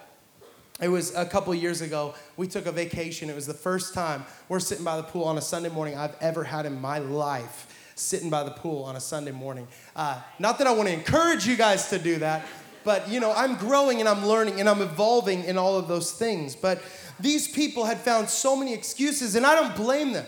it 0.80 0.88
was 0.88 1.14
a 1.14 1.26
couple 1.26 1.54
years 1.54 1.82
ago, 1.82 2.16
we 2.38 2.48
took 2.48 2.68
a 2.68 2.72
vacation. 2.72 3.30
It 3.30 3.36
was 3.36 3.46
the 3.46 3.54
first 3.54 3.94
time 3.94 4.24
we're 4.48 4.62
sitting 4.62 4.86
by 4.86 4.96
the 4.96 5.04
pool 5.04 5.26
on 5.26 5.38
a 5.38 5.42
Sunday 5.42 5.68
morning 5.68 5.98
I've 5.98 6.16
ever 6.22 6.46
had 6.46 6.66
in 6.66 6.80
my 6.80 7.00
life, 7.00 7.92
sitting 7.96 8.30
by 8.30 8.44
the 8.44 8.52
pool 8.52 8.86
on 8.86 8.96
a 8.96 9.02
Sunday 9.02 9.32
morning. 9.32 9.68
Uh, 9.94 10.22
not 10.40 10.58
that 10.60 10.68
I 10.68 10.72
want 10.72 10.88
to 10.88 10.94
encourage 10.94 11.46
you 11.46 11.58
guys 11.58 11.90
to 11.90 12.00
do 12.00 12.20
that, 12.20 12.46
but 12.86 13.10
you 13.10 13.20
know, 13.20 13.34
I'm 13.36 13.58
growing 13.58 14.00
and 14.00 14.08
I'm 14.08 14.26
learning 14.26 14.62
and 14.62 14.70
I'm 14.70 14.82
evolving 14.82 15.44
in 15.44 15.58
all 15.58 15.78
of 15.78 15.90
those 15.90 16.14
things. 16.14 16.56
But 16.56 16.82
these 17.20 17.46
people 17.46 17.84
had 17.84 17.98
found 17.98 18.30
so 18.30 18.56
many 18.56 18.74
excuses, 18.74 19.36
and 19.36 19.46
I 19.46 19.54
don't 19.54 19.76
blame 19.76 20.14
them. 20.14 20.26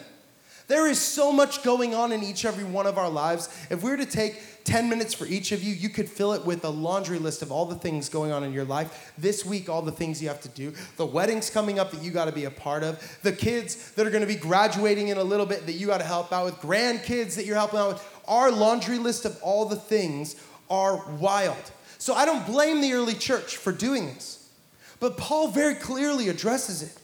There 0.70 0.88
is 0.88 1.02
so 1.02 1.32
much 1.32 1.64
going 1.64 1.96
on 1.96 2.12
in 2.12 2.22
each 2.22 2.46
every 2.46 2.64
one 2.64 2.86
of 2.86 3.00
our 3.00 3.10
lives. 3.10 3.50
If 3.72 3.82
we 3.82 3.90
were 3.90 3.98
to 3.98 4.06
take 4.06 4.64
10 4.66 4.88
minutes 4.88 5.16
for 5.16 5.26
each 5.26 5.52
of 5.52 5.64
you, 5.64 5.74
you 5.74 5.90
could 5.90 6.08
fill 6.08 6.34
it 6.34 6.46
with 6.46 6.64
a 6.64 6.70
laundry 6.70 7.18
list 7.18 7.42
of 7.42 7.52
all 7.52 7.66
the 7.66 7.74
things 7.74 8.08
going 8.08 8.32
on 8.32 8.44
in 8.44 8.54
your 8.54 8.66
life. 8.66 9.12
This 9.18 9.44
week, 9.44 9.68
all 9.68 9.82
the 9.82 9.92
things 9.92 10.22
you 10.22 10.28
have 10.28 10.42
to 10.42 10.50
do. 10.50 10.72
The 10.98 11.08
weddings 11.08 11.50
coming 11.50 11.80
up 11.80 11.90
that 11.90 12.04
you 12.04 12.12
got 12.12 12.26
to 12.26 12.32
be 12.32 12.46
a 12.46 12.52
part 12.52 12.84
of. 12.84 13.20
The 13.24 13.32
kids 13.32 13.94
that 13.94 14.06
are 14.06 14.12
going 14.12 14.22
to 14.22 14.28
be 14.28 14.36
graduating 14.36 15.08
in 15.08 15.18
a 15.18 15.24
little 15.24 15.48
bit 15.48 15.66
that 15.66 15.72
you 15.72 15.88
got 15.88 16.02
to 16.02 16.06
help 16.06 16.32
out 16.32 16.46
with. 16.46 16.56
Grandkids 16.58 17.36
that 17.36 17.48
you're 17.48 17.56
helping 17.56 17.80
out 17.80 17.94
with. 17.94 18.22
Our 18.28 18.52
laundry 18.52 19.00
list 19.00 19.26
of 19.26 19.42
all 19.42 19.66
the 19.66 19.76
things 19.76 20.36
are 20.70 21.04
wild. 21.14 21.72
So 21.98 22.14
I 22.14 22.26
don't 22.26 22.46
blame 22.46 22.80
the 22.82 22.94
early 22.94 23.16
church 23.16 23.58
for 23.58 23.72
doing 23.72 24.06
this. 24.06 24.52
But 25.00 25.18
Paul 25.18 25.48
very 25.48 25.74
clearly 25.74 26.30
addresses 26.30 26.84
it. 26.84 26.96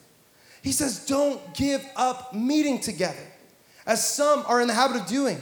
He 0.62 0.72
says, 0.72 1.08
Don't 1.08 1.56
give 1.56 1.84
up 1.96 2.32
meeting 2.32 2.80
together 2.80 3.32
as 3.86 4.08
some 4.08 4.44
are 4.48 4.62
in 4.62 4.68
the 4.68 4.74
habit 4.74 4.98
of 5.02 5.08
doing, 5.08 5.40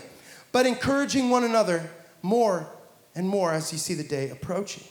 but 0.51 0.65
encouraging 0.65 1.29
one 1.29 1.43
another 1.43 1.89
more 2.21 2.67
and 3.15 3.27
more 3.27 3.51
as 3.51 3.71
you 3.71 3.77
see 3.77 3.93
the 3.93 4.03
day 4.03 4.29
approaching. 4.29 4.84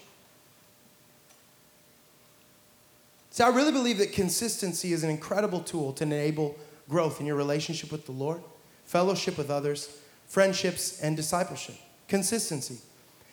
So 3.30 3.46
I 3.46 3.48
really 3.48 3.72
believe 3.72 3.98
that 3.98 4.12
consistency 4.12 4.92
is 4.92 5.04
an 5.04 5.10
incredible 5.10 5.60
tool 5.60 5.94
to 5.94 6.04
enable 6.04 6.56
growth 6.88 7.18
in 7.18 7.26
your 7.26 7.36
relationship 7.36 7.90
with 7.90 8.04
the 8.04 8.12
Lord, 8.12 8.42
fellowship 8.84 9.38
with 9.38 9.50
others, 9.50 9.96
friendships, 10.26 11.00
and 11.00 11.16
discipleship. 11.16 11.76
Consistency. 12.08 12.76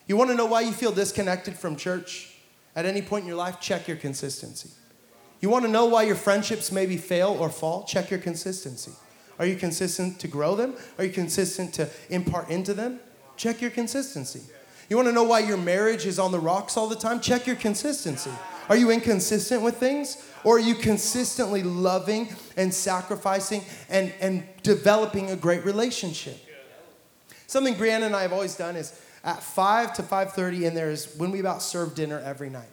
You 0.07 0.15
want 0.15 0.29
to 0.29 0.35
know 0.35 0.45
why 0.45 0.61
you 0.61 0.71
feel 0.71 0.93
disconnected 0.93 1.57
from 1.57 1.75
church 1.75 2.33
at 2.75 2.85
any 2.85 3.01
point 3.01 3.23
in 3.23 3.27
your 3.27 3.37
life? 3.37 3.59
Check 3.59 3.87
your 3.87 3.97
consistency. 3.97 4.69
You 5.41 5.49
want 5.49 5.65
to 5.65 5.71
know 5.71 5.85
why 5.85 6.03
your 6.03 6.15
friendships 6.15 6.71
maybe 6.71 6.95
fail 6.97 7.35
or 7.39 7.49
fall? 7.49 7.83
Check 7.83 8.09
your 8.09 8.19
consistency. 8.19 8.91
Are 9.39 9.45
you 9.45 9.55
consistent 9.55 10.19
to 10.19 10.27
grow 10.27 10.55
them? 10.55 10.75
Are 10.97 11.05
you 11.05 11.11
consistent 11.11 11.73
to 11.75 11.89
impart 12.09 12.49
into 12.49 12.73
them? 12.73 12.99
Check 13.37 13.61
your 13.61 13.71
consistency. 13.71 14.41
You 14.89 14.97
want 14.97 15.07
to 15.07 15.13
know 15.13 15.23
why 15.23 15.39
your 15.39 15.57
marriage 15.57 16.05
is 16.05 16.19
on 16.19 16.31
the 16.31 16.39
rocks 16.39 16.75
all 16.75 16.87
the 16.87 16.95
time? 16.95 17.21
Check 17.21 17.47
your 17.47 17.55
consistency. 17.55 18.31
Are 18.67 18.75
you 18.75 18.91
inconsistent 18.91 19.61
with 19.61 19.77
things? 19.77 20.25
Or 20.43 20.57
are 20.57 20.59
you 20.59 20.75
consistently 20.75 21.63
loving 21.63 22.29
and 22.57 22.73
sacrificing 22.73 23.63
and, 23.89 24.13
and 24.19 24.43
developing 24.61 25.31
a 25.31 25.35
great 25.35 25.63
relationship? 25.63 26.37
Something 27.47 27.75
Brianna 27.75 28.07
and 28.07 28.15
I 28.15 28.23
have 28.23 28.33
always 28.33 28.55
done 28.55 28.75
is 28.75 28.99
at 29.23 29.41
5 29.41 29.93
to 29.95 30.03
5.30 30.03 30.67
and 30.67 30.77
there's 30.77 31.15
when 31.15 31.31
we 31.31 31.39
about 31.39 31.61
serve 31.61 31.95
dinner 31.95 32.19
every 32.19 32.49
night. 32.49 32.69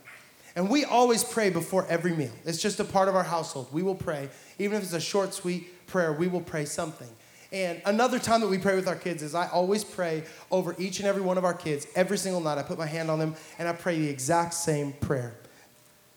And 0.55 0.71
we 0.71 0.85
always 0.85 1.23
pray 1.23 1.51
before 1.51 1.87
every 1.87 2.15
meal. 2.15 2.33
It's 2.45 2.61
just 2.61 2.81
a 2.81 2.85
part 2.85 3.09
of 3.09 3.15
our 3.15 3.23
household. 3.23 3.69
We 3.73 3.83
will 3.83 3.95
pray, 3.95 4.31
even 4.59 4.79
if 4.79 4.85
it's 4.85 4.95
a 4.95 5.01
short, 5.01 5.35
sweet 5.35 5.69
prayer, 5.87 6.13
we 6.13 6.29
will 6.29 6.41
pray 6.41 6.65
something. 6.65 7.09
And 7.53 7.81
another 7.85 8.19
time 8.19 8.41
that 8.41 8.49
we 8.49 8.59
pray 8.59 8.75
with 8.75 8.89
our 8.89 8.97
kids 8.97 9.23
is 9.23 9.35
I 9.35 9.49
always 9.49 9.85
pray 9.85 10.25
over 10.51 10.75
each 10.79 10.99
and 10.99 11.09
every 11.09 11.23
one 11.23 11.39
of 11.39 11.45
our 11.45 11.55
kids 11.55 11.87
every 11.95 12.19
single 12.19 12.41
night. 12.41 12.59
I 12.59 12.63
put 12.63 12.79
my 12.79 12.87
hand 12.87 13.11
on 13.11 13.19
them 13.19 13.35
and 13.59 13.69
I 13.69 13.73
pray 13.73 13.99
the 13.99 14.09
exact 14.09 14.55
same 14.55 14.93
prayer. 14.95 15.35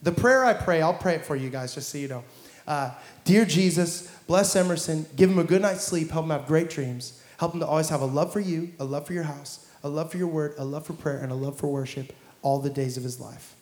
The 0.02 0.12
prayer 0.12 0.44
I 0.44 0.54
pray, 0.54 0.82
I'll 0.82 0.94
pray 0.94 1.16
it 1.16 1.26
for 1.26 1.36
you 1.36 1.50
guys 1.50 1.76
just 1.76 1.90
so 1.90 1.98
you 1.98 2.08
know. 2.08 2.24
Uh, 2.68 2.92
Dear 3.26 3.46
Jesus, 3.46 4.08
bless 4.28 4.56
Emerson, 4.56 5.06
give 5.16 5.30
him 5.30 5.40
a 5.40 5.44
good 5.44 5.62
night's 5.62 5.84
sleep, 5.84 6.10
help 6.10 6.26
him 6.26 6.32
have 6.32 6.48
great 6.48 6.70
dreams, 6.70 7.22
help 7.38 7.54
him 7.54 7.60
to 7.60 7.68
always 7.68 7.90
have 7.90 8.02
a 8.02 8.06
love 8.06 8.34
for 8.34 8.40
you, 8.40 8.74
a 8.80 8.84
love 8.84 9.06
for 9.06 9.14
your 9.14 9.24
house, 9.24 9.68
a 9.84 9.90
love 9.90 10.12
for 10.12 10.18
your 10.18 10.28
word, 10.28 10.56
a 10.58 10.66
love 10.66 10.86
for 10.86 10.94
prayer, 10.94 11.20
and 11.20 11.32
a 11.32 11.36
love 11.36 11.58
for 11.58 11.68
worship 11.68 12.12
all 12.42 12.60
the 12.60 12.70
days 12.70 12.98
of 12.98 13.04
his 13.04 13.20
life. 13.20 13.56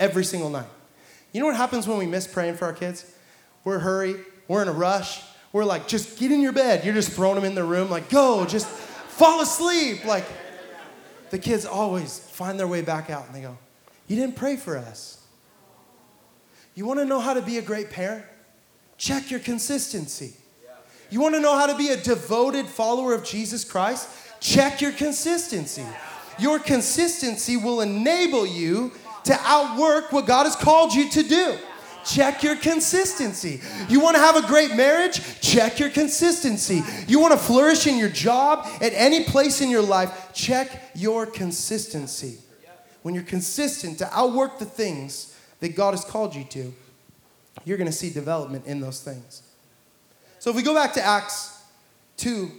Every 0.00 0.24
single 0.24 0.48
night. 0.48 0.68
You 1.32 1.40
know 1.40 1.46
what 1.46 1.56
happens 1.56 1.86
when 1.86 1.98
we 1.98 2.06
miss 2.06 2.26
praying 2.26 2.56
for 2.56 2.64
our 2.64 2.72
kids? 2.72 3.14
We're 3.64 3.80
hurry, 3.80 4.16
we're 4.48 4.62
in 4.62 4.68
a 4.68 4.72
rush, 4.72 5.22
we're 5.52 5.64
like, 5.64 5.86
just 5.86 6.18
get 6.18 6.32
in 6.32 6.40
your 6.40 6.52
bed. 6.52 6.84
You're 6.84 6.94
just 6.94 7.12
throwing 7.12 7.36
them 7.36 7.44
in 7.44 7.54
the 7.54 7.64
room, 7.64 7.88
like, 7.88 8.10
go, 8.10 8.44
just 8.44 8.66
fall 8.66 9.40
asleep. 9.40 10.04
Like, 10.04 10.24
the 11.30 11.38
kids 11.38 11.64
always 11.64 12.18
find 12.18 12.58
their 12.58 12.66
way 12.66 12.82
back 12.82 13.10
out 13.10 13.26
and 13.26 13.34
they 13.34 13.42
go, 13.42 13.56
You 14.06 14.16
didn't 14.16 14.36
pray 14.36 14.56
for 14.56 14.76
us. 14.76 15.22
You 16.74 16.86
wanna 16.86 17.04
know 17.04 17.20
how 17.20 17.34
to 17.34 17.42
be 17.42 17.58
a 17.58 17.62
great 17.62 17.90
parent? 17.90 18.24
Check 18.96 19.30
your 19.30 19.40
consistency. 19.40 20.34
You 21.10 21.20
wanna 21.20 21.40
know 21.40 21.56
how 21.56 21.66
to 21.66 21.76
be 21.76 21.88
a 21.88 21.96
devoted 21.96 22.66
follower 22.66 23.14
of 23.14 23.24
Jesus 23.24 23.64
Christ? 23.64 24.08
Check 24.40 24.80
your 24.80 24.92
consistency. 24.92 25.84
Your 26.38 26.58
consistency 26.58 27.56
will 27.56 27.80
enable 27.80 28.46
you 28.46 28.92
to 29.24 29.36
outwork 29.40 30.12
what 30.12 30.26
God 30.26 30.44
has 30.44 30.54
called 30.54 30.94
you 30.94 31.10
to 31.10 31.22
do. 31.22 31.58
Check 32.04 32.42
your 32.42 32.56
consistency. 32.56 33.60
You 33.88 34.00
want 34.00 34.16
to 34.16 34.20
have 34.20 34.36
a 34.36 34.46
great 34.46 34.74
marriage? 34.74 35.20
Check 35.40 35.78
your 35.78 35.90
consistency. 35.90 36.82
You 37.06 37.20
want 37.20 37.32
to 37.32 37.38
flourish 37.38 37.86
in 37.86 37.98
your 37.98 38.08
job, 38.08 38.66
at 38.80 38.92
any 38.94 39.24
place 39.24 39.60
in 39.60 39.70
your 39.70 39.82
life? 39.82 40.30
Check 40.32 40.90
your 40.94 41.26
consistency. 41.26 42.38
When 43.02 43.14
you're 43.14 43.24
consistent 43.24 43.98
to 43.98 44.08
outwork 44.16 44.58
the 44.58 44.64
things 44.64 45.36
that 45.60 45.76
God 45.76 45.92
has 45.92 46.04
called 46.04 46.34
you 46.34 46.44
to, 46.44 46.74
you're 47.64 47.78
going 47.78 47.90
to 47.90 47.96
see 47.96 48.10
development 48.10 48.66
in 48.66 48.80
those 48.80 49.00
things. 49.00 49.42
So 50.38 50.50
if 50.50 50.56
we 50.56 50.62
go 50.62 50.74
back 50.74 50.94
to 50.94 51.02
Acts 51.02 51.62
2, 52.18 52.50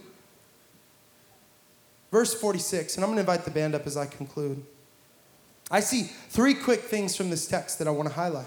verse 2.10 2.34
46, 2.34 2.96
and 2.96 3.04
I'm 3.04 3.08
going 3.08 3.16
to 3.16 3.20
invite 3.20 3.44
the 3.44 3.50
band 3.50 3.74
up 3.74 3.86
as 3.86 3.96
I 3.96 4.06
conclude. 4.06 4.64
I 5.70 5.80
see 5.80 6.02
three 6.02 6.54
quick 6.54 6.80
things 6.80 7.16
from 7.16 7.30
this 7.30 7.46
text 7.46 7.78
that 7.78 7.88
I 7.88 7.90
want 7.90 8.08
to 8.08 8.14
highlight. 8.14 8.46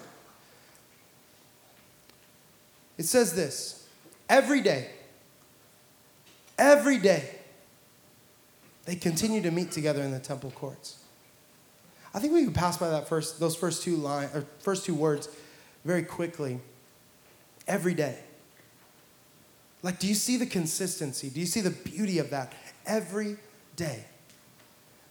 It 2.97 3.06
says 3.06 3.34
this 3.34 3.88
every 4.29 4.62
day, 4.62 4.89
every 6.58 6.97
day, 6.97 7.29
they 8.86 8.95
continue 8.95 9.41
to 9.41 9.51
meet 9.51 9.71
together 9.71 10.01
in 10.01 10.12
the 10.12 10.19
temple 10.19 10.51
courts. 10.51 10.99
I 12.13 12.19
think 12.19 12.34
we 12.34 12.43
can 12.43 12.53
pass 12.53 12.77
by 12.77 12.89
that 12.89 13.08
first, 13.08 13.39
those 13.39 13.56
first 13.56 13.84
two 13.84 13.95
line, 13.95 14.29
or 14.34 14.45
first 14.60 14.86
two 14.86 14.93
words 14.93 15.29
very 15.84 16.03
quickly. 16.03 16.60
Every 17.67 17.93
day. 17.93 18.19
Like, 19.82 19.99
do 19.99 20.08
you 20.08 20.15
see 20.15 20.38
the 20.38 20.45
consistency? 20.45 21.29
Do 21.29 21.39
you 21.39 21.45
see 21.45 21.62
the 21.62 21.71
beauty 21.71 22.19
of 22.19 22.29
that? 22.29 22.53
Every 22.86 23.38
day. 23.75 24.06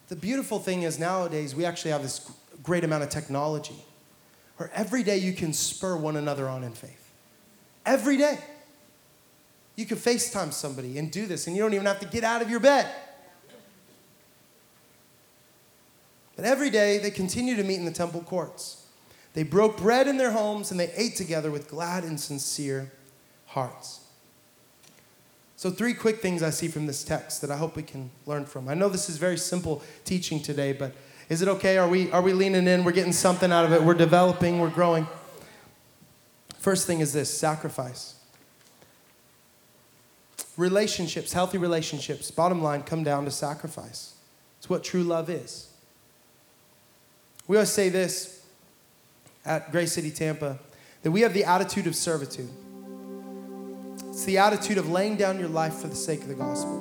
The 0.09 0.17
beautiful 0.17 0.59
thing 0.59 0.83
is 0.83 0.99
nowadays 0.99 1.55
we 1.55 1.65
actually 1.65 1.93
have 1.93 2.03
this 2.03 2.31
great 2.63 2.85
amount 2.85 3.03
of 3.03 3.09
technology 3.09 3.85
where 4.59 4.71
every 4.75 5.03
day 5.03 5.17
you 5.17 5.33
can 5.33 5.53
spur 5.53 5.97
one 5.97 6.17
another 6.17 6.49
on 6.49 6.63
in 6.63 6.73
faith. 6.73 7.02
Every 7.85 8.17
day. 8.17 8.39
You 9.75 9.87
can 9.87 9.97
FaceTime 9.97 10.53
somebody 10.53 10.99
and 10.99 11.11
do 11.11 11.27
this, 11.27 11.47
and 11.47 11.57
you 11.57 11.63
don't 11.63 11.73
even 11.73 11.87
have 11.87 12.01
to 12.01 12.07
get 12.07 12.25
out 12.25 12.43
of 12.43 12.51
your 12.51 12.61
bed. 12.61 12.89
But 16.37 16.45
every 16.45 16.71
day 16.71 16.99
they 16.99 17.11
continue 17.11 17.57
to 17.57 17.63
meet 17.63 17.77
in 17.77 17.85
the 17.85 17.93
temple 17.93 18.21
courts. 18.21 18.87
They 19.35 19.43
broke 19.43 19.79
bread 19.79 20.09
in 20.09 20.19
their 20.19 20.33
homes 20.33 20.71
and 20.71 20.79
they 20.79 20.91
ate 20.95 21.17
together 21.17 21.51
with 21.51 21.69
glad 21.69 22.05
and 22.05 22.21
sincere 22.21 22.93
hearts. 23.47 24.01
So, 25.57 25.71
three 25.71 25.95
quick 25.95 26.21
things 26.21 26.43
I 26.43 26.51
see 26.51 26.69
from 26.69 26.87
this 26.87 27.05
text 27.05 27.41
that 27.43 27.51
I 27.51 27.57
hope 27.57 27.77
we 27.77 27.83
can 27.83 28.11
learn 28.27 28.45
from. 28.45 28.69
I 28.69 28.75
know 28.75 28.89
this 28.89 29.09
is 29.09 29.17
very 29.17 29.39
simple 29.39 29.83
teaching 30.05 30.43
today, 30.43 30.73
but 30.73 30.93
is 31.29 31.41
it 31.41 31.49
okay? 31.49 31.79
Are 31.79 31.89
we, 31.89 32.11
are 32.11 32.21
we 32.21 32.33
leaning 32.33 32.67
in? 32.67 32.83
We're 32.83 32.93
getting 32.93 33.13
something 33.13 33.53
out 33.53 33.65
of 33.65 33.73
it. 33.73 33.81
We're 33.83 33.95
developing, 33.95 34.59
we're 34.59 34.71
growing. 34.71 35.07
First 36.63 36.87
thing 36.87 37.01
is 37.01 37.13
this 37.13 37.29
sacrifice. 37.29 38.15
Relationships, 40.57 41.33
healthy 41.33 41.59
relationships, 41.59 42.31
bottom 42.31 42.63
line, 42.63 42.85
come 42.85 43.03
down 43.03 43.25
to 43.25 43.33
sacrifice. 43.33 44.15
It's 44.59 44.71
what 44.71 44.85
true 44.85 45.03
love 45.03 45.29
is. 45.29 45.73
We 47.49 47.57
always 47.57 47.71
say 47.73 47.89
this 47.89 48.47
at 49.45 49.73
Grace 49.73 49.91
City 49.91 50.13
Tampa 50.13 50.61
that 51.03 51.11
we 51.11 51.23
have 51.23 51.35
the 51.35 51.43
attitude 51.43 51.89
of 51.89 51.97
servitude. 51.97 52.49
It's 54.11 54.25
the 54.25 54.39
attitude 54.39 54.79
of 54.79 54.89
laying 54.89 55.17
down 55.17 55.41
your 55.41 55.49
life 55.49 55.75
for 55.75 55.89
the 55.89 55.97
sake 55.97 56.23
of 56.23 56.29
the 56.29 56.35
gospel. 56.35 56.79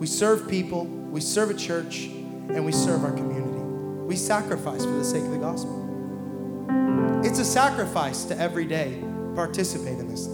We 0.00 0.06
serve 0.06 0.48
people, 0.48 0.86
we 0.86 1.20
serve 1.20 1.50
a 1.50 1.54
church, 1.54 2.06
and 2.06 2.64
we 2.64 2.72
serve 2.72 3.04
our 3.04 3.12
community. 3.12 3.60
We 4.06 4.16
sacrifice 4.16 4.82
for 4.82 4.92
the 4.92 5.04
sake 5.04 5.24
of 5.24 5.30
the 5.30 5.36
gospel. 5.36 5.83
It's 7.24 7.38
a 7.38 7.44
sacrifice 7.44 8.24
to 8.24 8.38
every 8.38 8.66
day 8.66 9.02
participate 9.34 9.98
in 9.98 10.08
this. 10.08 10.28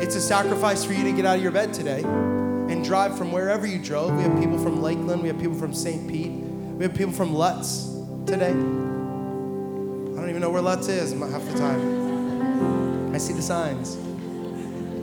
It's 0.00 0.14
a 0.14 0.20
sacrifice 0.20 0.84
for 0.84 0.92
you 0.92 1.02
to 1.02 1.12
get 1.12 1.26
out 1.26 1.38
of 1.38 1.42
your 1.42 1.50
bed 1.50 1.74
today 1.74 2.02
and 2.04 2.84
drive 2.84 3.18
from 3.18 3.32
wherever 3.32 3.66
you 3.66 3.80
drove. 3.80 4.14
We 4.14 4.22
have 4.22 4.38
people 4.38 4.56
from 4.56 4.80
Lakeland, 4.80 5.22
we 5.22 5.28
have 5.28 5.40
people 5.40 5.56
from 5.56 5.74
St. 5.74 6.08
Pete, 6.08 6.30
we 6.30 6.84
have 6.84 6.94
people 6.94 7.12
from 7.12 7.34
Lutz 7.34 7.88
today. 8.26 8.50
I 8.50 8.52
don't 8.52 10.28
even 10.28 10.40
know 10.40 10.50
where 10.50 10.62
Lutz 10.62 10.86
is 10.86 11.12
half 11.12 11.44
the 11.46 11.58
time. 11.58 13.12
I 13.12 13.18
see 13.18 13.32
the 13.32 13.42
signs. 13.42 13.96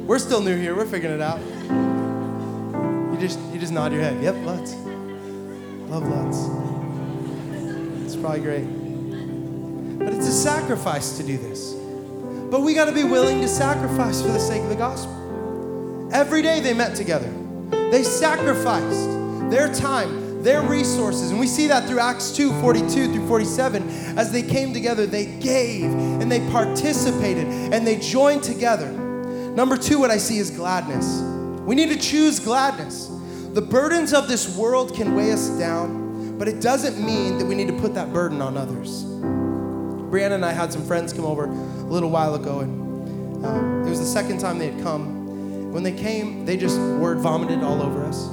We're 0.08 0.18
still 0.18 0.40
new 0.40 0.56
here. 0.56 0.78
We're 0.78 0.86
figuring 0.86 1.16
it 1.16 1.22
out. 1.22 1.42
You 3.14 3.18
just 3.20 3.38
you 3.52 3.60
just 3.60 3.74
nod 3.74 3.92
your 3.92 4.02
head. 4.02 4.24
Yep, 4.24 4.36
Lutz. 4.46 4.76
Love 5.90 6.08
Lutz. 6.08 6.38
It's 8.06 8.16
probably 8.16 8.40
great. 8.40 8.81
But 10.04 10.14
it's 10.14 10.28
a 10.28 10.32
sacrifice 10.32 11.18
to 11.18 11.24
do 11.24 11.38
this. 11.38 11.74
But 12.52 12.62
we 12.62 12.74
got 12.74 12.86
to 12.86 12.92
be 12.92 13.04
willing 13.04 13.40
to 13.42 13.48
sacrifice 13.48 14.22
for 14.22 14.28
the 14.28 14.40
sake 14.40 14.62
of 14.64 14.70
the 14.70 14.76
gospel. 14.76 16.10
Every 16.12 16.42
day 16.42 16.60
they 16.60 16.74
met 16.74 16.96
together. 16.96 17.32
They 17.92 18.04
sacrificed 18.04 19.10
their 19.50 19.74
time, 19.74 20.44
their 20.44 20.62
resources. 20.62 21.32
And 21.32 21.40
we 21.40 21.48
see 21.48 21.68
that 21.68 21.88
through 21.88 22.00
Acts 22.00 22.32
2 22.36 22.60
42 22.62 23.14
through 23.14 23.28
47. 23.28 24.18
As 24.18 24.32
they 24.32 24.42
came 24.44 24.74
together, 24.74 25.06
they 25.06 25.26
gave 25.26 25.86
and 25.86 26.32
they 26.32 26.40
participated 26.52 27.48
and 27.48 27.86
they 27.86 27.98
joined 27.98 28.44
together. 28.44 28.92
Number 28.92 29.78
two, 29.78 30.00
what 30.00 30.12
I 30.12 30.18
see 30.18 30.38
is 30.38 30.52
gladness. 30.52 31.22
We 31.62 31.76
need 31.76 31.90
to 31.90 32.00
choose 32.00 32.40
gladness. 32.40 33.10
The 33.54 33.62
burdens 33.62 34.14
of 34.14 34.28
this 34.28 34.58
world 34.58 34.96
can 34.96 35.14
weigh 35.14 35.32
us 35.32 35.50
down, 35.60 36.38
but 36.38 36.48
it 36.48 36.62
doesn't 36.62 37.04
mean 37.06 37.38
that 37.38 37.46
we 37.46 37.56
need 37.56 37.68
to 37.68 37.78
put 37.80 37.94
that 37.96 38.12
burden 38.12 38.42
on 38.42 38.58
others. 38.58 39.04
Brianna 40.12 40.34
and 40.34 40.46
I 40.46 40.52
had 40.52 40.74
some 40.74 40.86
friends 40.86 41.14
come 41.14 41.24
over 41.24 41.46
a 41.46 41.50
little 41.50 42.10
while 42.10 42.36
ago, 42.36 42.60
and 42.60 43.46
um, 43.46 43.84
it 43.86 43.90
was 43.90 44.00
the 44.00 44.06
second 44.06 44.40
time 44.40 44.60
they 44.60 44.70
had 44.70 44.84
come. 44.84 45.72
When 45.72 45.84
they 45.84 45.94
came, 45.94 46.46
they 46.46 46.58
just 46.58 46.78
word 46.78 47.20
vomited 47.20 47.64
all 47.64 47.82
over 47.82 48.04
us. 48.04 48.28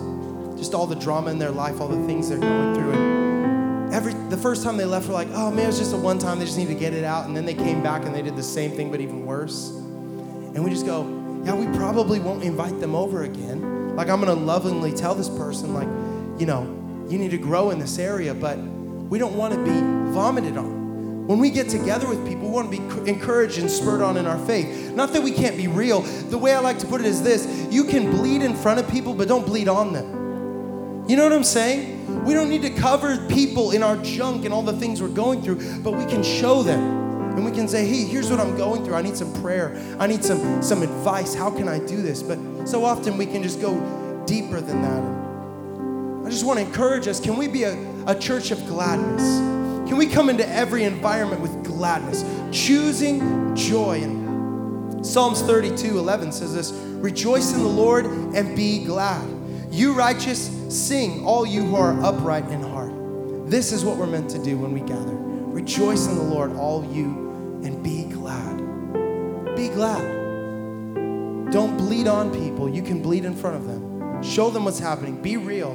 Just 0.59 0.75
all 0.75 0.89
the 0.89 0.97
drama 0.97 1.31
in 1.31 1.39
their 1.39 1.53
life, 1.53 1.81
all 1.81 1.87
the 1.87 2.05
things 2.05 2.29
they're 2.29 2.39
going 2.39 2.75
through. 2.75 2.93
And 2.95 3.95
every 3.95 4.13
the 4.29 4.37
first 4.37 4.65
time 4.65 4.77
they 4.77 4.85
left, 4.85 5.07
we're 5.07 5.15
like, 5.15 5.29
oh 5.31 5.53
man, 5.53 5.65
it 5.65 5.67
was 5.69 5.79
just 5.79 5.95
a 5.95 5.97
one 5.97 6.19
time, 6.19 6.41
they 6.41 6.47
just 6.47 6.59
need 6.59 6.67
to 6.67 6.75
get 6.75 6.95
it 6.95 7.05
out. 7.05 7.27
And 7.27 7.37
then 7.37 7.47
they 7.47 7.55
came 7.55 7.81
back 7.81 8.05
and 8.05 8.13
they 8.13 8.23
did 8.23 8.35
the 8.35 8.43
same 8.43 8.73
thing, 8.73 8.91
but 8.91 9.01
even 9.01 9.25
worse. 9.25 9.69
And 9.71 10.65
we 10.65 10.71
just 10.71 10.85
go, 10.85 11.05
yeah, 11.45 11.55
we 11.55 11.67
probably 11.79 12.19
won't 12.19 12.43
invite 12.43 12.81
them 12.81 12.97
over 12.97 13.23
again. 13.23 13.95
Like, 13.95 14.09
I'm 14.09 14.19
gonna 14.19 14.35
lovingly 14.35 14.93
tell 14.93 15.15
this 15.15 15.29
person, 15.29 15.75
like, 15.75 15.89
you 16.41 16.47
know, 16.47 16.65
you 17.09 17.19
need 17.19 17.31
to 17.31 17.39
grow 17.39 17.71
in 17.71 17.79
this 17.79 18.01
area, 18.01 18.35
but 18.35 18.59
we 18.59 19.21
don't 19.21 19.37
wanna 19.37 19.63
be 19.63 19.79
vomited 20.13 20.57
on. 20.57 20.78
When 21.29 21.41
we 21.41 21.51
get 21.51 21.69
together 21.69 22.09
with 22.09 22.27
people, 22.27 22.49
we 22.49 22.55
wanna 22.55 22.71
be 22.71 22.79
encouraged 23.07 23.59
and 23.59 23.71
spurred 23.71 24.01
on 24.01 24.17
in 24.17 24.25
our 24.25 24.39
faith. 24.47 24.95
Not 24.95 25.13
that 25.13 25.23
we 25.23 25.31
can't 25.31 25.59
be 25.59 25.69
real. 25.69 26.01
The 26.01 26.39
way 26.39 26.55
I 26.55 26.61
like 26.61 26.79
to 26.79 26.87
put 26.87 27.03
it 27.03 27.07
is 27.07 27.23
this 27.23 27.47
you 27.71 27.85
can 27.85 28.11
bleed 28.11 28.41
in 28.41 28.57
front 28.57 28.81
of 28.81 28.89
people, 28.89 29.13
but 29.13 29.29
don't 29.29 29.45
bleed 29.45 29.69
on 29.69 29.93
them. 29.93 31.05
You 31.07 31.19
know 31.19 31.25
what 31.25 31.35
I'm 31.35 31.45
saying? 31.45 32.25
We 32.25 32.33
don't 32.33 32.49
need 32.49 32.63
to 32.63 32.71
cover 32.71 33.19
people 33.27 33.73
in 33.73 33.83
our 33.83 33.99
junk 33.99 34.47
and 34.47 34.55
all 34.55 34.63
the 34.63 34.73
things 34.73 35.03
we're 35.03 35.09
going 35.09 35.43
through, 35.43 35.83
but 35.83 35.93
we 35.93 36.07
can 36.07 36.23
show 36.23 36.63
them 36.63 36.81
and 37.37 37.45
we 37.45 37.51
can 37.51 37.69
say, 37.69 37.87
hey, 37.87 38.05
here's 38.05 38.31
what 38.31 38.41
I'm 38.41 38.57
going 38.57 38.83
through. 38.83 38.95
I 38.95 39.03
need 39.03 39.15
some 39.15 39.31
prayer. 39.43 39.77
I 40.01 40.07
need 40.07 40.25
some, 40.25 40.63
some 40.63 40.81
advice. 40.81 41.35
How 41.35 41.51
can 41.51 41.69
I 41.69 41.79
do 41.79 42.01
this? 42.01 42.23
But 42.23 42.39
so 42.67 42.87
often 42.87 43.19
we 43.19 43.27
can 43.27 43.43
just 43.43 43.61
go 43.61 43.75
deeper 44.25 44.63
than 44.63 44.81
that. 44.81 46.27
I 46.27 46.31
just 46.31 46.47
want 46.47 46.59
to 46.59 46.65
encourage 46.65 47.07
us 47.07 47.21
can 47.21 47.37
we 47.37 47.49
be 47.49 47.65
a, 47.65 47.77
a 48.07 48.19
church 48.19 48.51
of 48.51 48.67
gladness? 48.67 49.58
Can 49.89 49.97
we 49.97 50.07
come 50.07 50.29
into 50.29 50.47
every 50.49 50.85
environment 50.85 51.41
with 51.41 51.65
gladness, 51.65 52.25
choosing 52.53 53.57
joy? 53.57 54.03
And 54.03 55.05
Psalms 55.05 55.41
32 55.43 55.99
11 55.99 56.33
says 56.33 56.55
this 56.55 56.73
Rejoice 56.73 57.55
in 57.55 57.63
the 57.63 57.69
Lord 57.69 58.05
and 58.07 58.55
be 58.55 58.85
glad. 58.85 59.27
You 59.71 59.95
righteous, 59.95 60.51
sing, 60.69 61.25
all 61.25 61.47
you 61.47 61.63
who 61.63 61.77
are 61.77 61.99
upright 62.03 62.49
in 62.49 62.63
heart. 62.63 62.93
This 63.51 63.73
is 63.73 63.85
what 63.85 63.97
we're 63.97 64.07
meant 64.07 64.29
to 64.31 64.43
do 64.43 64.59
when 64.59 64.73
we 64.73 64.81
gather. 64.81 65.15
Rejoice 65.15 66.07
in 66.07 66.17
the 66.17 66.23
Lord, 66.23 66.55
all 66.57 66.85
you, 66.85 67.61
and 67.65 67.83
be 67.83 68.05
glad. 68.05 68.59
Be 69.57 69.69
glad. 69.69 70.03
Don't 71.51 71.77
bleed 71.79 72.07
on 72.07 72.31
people. 72.31 72.69
You 72.69 72.83
can 72.83 73.01
bleed 73.01 73.25
in 73.25 73.35
front 73.35 73.57
of 73.57 73.67
them. 73.67 74.23
Show 74.23 74.51
them 74.51 74.65
what's 74.65 74.79
happening. 74.79 75.21
Be 75.23 75.37
real. 75.37 75.75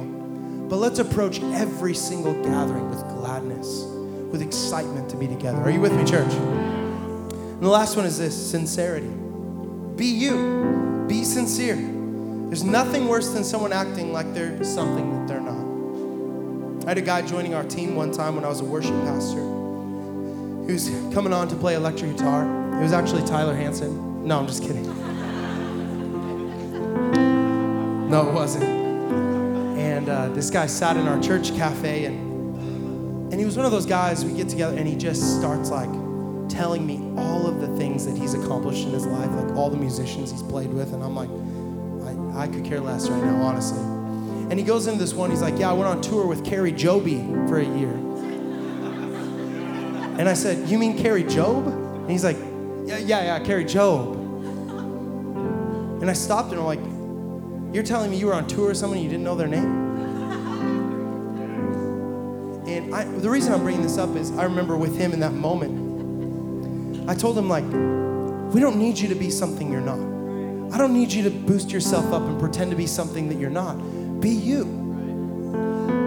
But 0.68 0.76
let's 0.76 0.98
approach 0.98 1.40
every 1.40 1.94
single 1.94 2.32
gathering 2.42 2.88
with 2.90 3.00
gladness, 3.08 3.84
with 4.30 4.42
excitement 4.42 5.08
to 5.10 5.16
be 5.16 5.26
together. 5.26 5.58
Are 5.58 5.70
you 5.70 5.80
with 5.80 5.94
me, 5.94 6.04
church? 6.04 6.32
And 6.32 7.62
the 7.62 7.68
last 7.68 7.96
one 7.96 8.04
is 8.06 8.18
this 8.18 8.34
sincerity. 8.50 9.08
Be 9.96 10.06
you, 10.06 11.04
be 11.08 11.24
sincere. 11.24 11.76
There's 11.76 12.64
nothing 12.64 13.08
worse 13.08 13.30
than 13.30 13.44
someone 13.44 13.72
acting 13.72 14.12
like 14.12 14.32
they're 14.34 14.62
something 14.64 15.10
that 15.10 15.28
they're 15.28 15.40
not. 15.40 16.84
I 16.84 16.90
had 16.90 16.98
a 16.98 17.02
guy 17.02 17.22
joining 17.22 17.54
our 17.54 17.64
team 17.64 17.94
one 17.94 18.12
time 18.12 18.34
when 18.34 18.44
I 18.44 18.48
was 18.48 18.60
a 18.60 18.64
worship 18.64 18.94
pastor. 19.04 19.40
He 20.66 20.72
was 20.72 20.88
coming 21.14 21.32
on 21.32 21.48
to 21.48 21.56
play 21.56 21.74
electric 21.74 22.12
guitar. 22.16 22.44
It 22.78 22.82
was 22.82 22.92
actually 22.92 23.26
Tyler 23.26 23.54
Hanson. 23.54 24.26
No, 24.26 24.38
I'm 24.38 24.46
just 24.46 24.62
kidding. 24.62 24.84
No, 28.08 28.28
it 28.28 28.32
wasn't. 28.32 28.64
And 28.64 30.08
uh, 30.08 30.28
this 30.28 30.50
guy 30.50 30.66
sat 30.66 30.96
in 30.96 31.08
our 31.08 31.20
church 31.20 31.54
cafe, 31.56 32.04
and 32.04 32.23
and 33.34 33.40
he 33.40 33.44
was 33.44 33.56
one 33.56 33.66
of 33.66 33.72
those 33.72 33.84
guys. 33.84 34.24
We 34.24 34.32
get 34.32 34.48
together, 34.48 34.78
and 34.78 34.86
he 34.86 34.94
just 34.94 35.40
starts 35.40 35.68
like 35.68 35.90
telling 36.48 36.86
me 36.86 37.00
all 37.20 37.48
of 37.48 37.60
the 37.60 37.66
things 37.76 38.06
that 38.06 38.16
he's 38.16 38.32
accomplished 38.32 38.86
in 38.86 38.92
his 38.92 39.06
life, 39.06 39.28
like 39.32 39.56
all 39.56 39.70
the 39.70 39.76
musicians 39.76 40.30
he's 40.30 40.44
played 40.44 40.72
with, 40.72 40.92
and 40.92 41.02
I'm 41.02 41.16
like, 41.16 41.28
I, 42.36 42.44
I 42.44 42.46
could 42.46 42.64
care 42.64 42.78
less 42.78 43.08
right 43.08 43.20
now, 43.20 43.42
honestly. 43.42 43.80
And 44.50 44.52
he 44.56 44.64
goes 44.64 44.86
into 44.86 45.00
this 45.00 45.14
one. 45.14 45.30
He's 45.30 45.42
like, 45.42 45.58
Yeah, 45.58 45.70
I 45.70 45.72
went 45.72 45.88
on 45.88 46.00
tour 46.00 46.28
with 46.28 46.44
Carrie 46.44 46.70
Joby 46.70 47.26
for 47.48 47.58
a 47.58 47.64
year. 47.64 47.90
And 50.16 50.28
I 50.28 50.34
said, 50.34 50.68
You 50.68 50.78
mean 50.78 50.96
Kari 50.96 51.24
Jobe? 51.24 51.66
And 52.02 52.10
he's 52.12 52.22
like, 52.22 52.36
Yeah, 52.86 52.98
yeah, 52.98 53.36
yeah, 53.36 53.44
Kari 53.44 53.64
Jobe. 53.64 54.14
And 56.02 56.08
I 56.08 56.12
stopped 56.12 56.52
and 56.52 56.60
I'm 56.60 56.66
like, 56.66 57.74
You're 57.74 57.82
telling 57.82 58.12
me 58.12 58.16
you 58.16 58.26
were 58.26 58.34
on 58.34 58.46
tour 58.46 58.68
with 58.68 58.76
someone 58.76 59.00
you 59.00 59.08
didn't 59.08 59.24
know 59.24 59.34
their 59.34 59.48
name? 59.48 59.83
I, 62.92 63.04
the 63.04 63.30
reason 63.30 63.52
I'm 63.52 63.62
bringing 63.62 63.82
this 63.82 63.98
up 63.98 64.14
is 64.16 64.30
I 64.32 64.44
remember 64.44 64.76
with 64.76 64.96
him 64.96 65.12
in 65.12 65.20
that 65.20 65.32
moment, 65.32 67.08
I 67.08 67.14
told 67.14 67.36
him, 67.36 67.48
like, 67.48 67.64
we 68.54 68.60
don't 68.60 68.76
need 68.76 68.98
you 68.98 69.08
to 69.08 69.14
be 69.14 69.30
something 69.30 69.70
you're 69.70 69.80
not. 69.80 69.98
I 70.72 70.78
don't 70.78 70.92
need 70.92 71.12
you 71.12 71.22
to 71.24 71.30
boost 71.30 71.70
yourself 71.70 72.12
up 72.12 72.22
and 72.22 72.38
pretend 72.40 72.70
to 72.70 72.76
be 72.76 72.86
something 72.86 73.28
that 73.28 73.38
you're 73.38 73.50
not. 73.50 73.74
Be 74.20 74.30
you. 74.30 74.64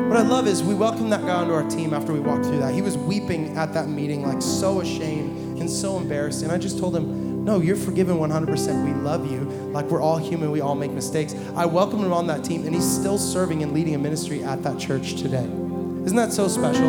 What 0.08 0.18
I 0.18 0.22
love 0.22 0.48
is 0.48 0.63
we 0.63 0.74
welcomed 0.74 1.12
that 1.12 1.22
guy 1.22 1.36
onto 1.36 1.54
our 1.54 1.70
team 1.70 1.94
after 1.94 2.13
we 2.13 2.20
walked 2.20 2.46
through 2.46 2.60
that. 2.60 2.74
He 2.74 2.82
was 2.82 2.98
weeping 2.98 3.58
at 3.58 3.74
that 3.74 3.90
meeting, 3.90 4.26
like 4.26 4.42
so 4.42 4.82
ashamed 4.82 5.60
and 5.60 5.70
so 5.70 5.98
embarrassed. 5.98 6.44
And 6.44 6.52
I 6.52 6.58
just 6.58 6.80
told 6.80 6.96
him, 6.96 7.44
No, 7.44 7.60
you're 7.60 7.76
forgiven 7.76 8.18
100%. 8.18 8.86
We 8.86 8.94
love 9.02 9.30
you. 9.30 9.42
Like 9.72 9.86
we're 9.86 10.02
all 10.02 10.18
human, 10.18 10.52
we 10.52 10.62
all 10.62 10.76
make 10.76 10.92
mistakes. 10.92 11.36
I 11.56 11.66
welcomed 11.66 12.04
him 12.06 12.13
on 12.13 12.28
that 12.28 12.44
team, 12.44 12.66
and 12.66 12.74
he's 12.74 12.90
still 12.90 13.18
serving 13.18 13.63
and 13.63 13.74
leading 13.74 13.96
a 13.96 13.98
ministry 13.98 14.44
at 14.44 14.63
that 14.63 14.80
church 14.80 15.16
today. 15.22 15.66
Isn't 16.08 16.15
that 16.15 16.32
so 16.32 16.48
special? 16.48 16.88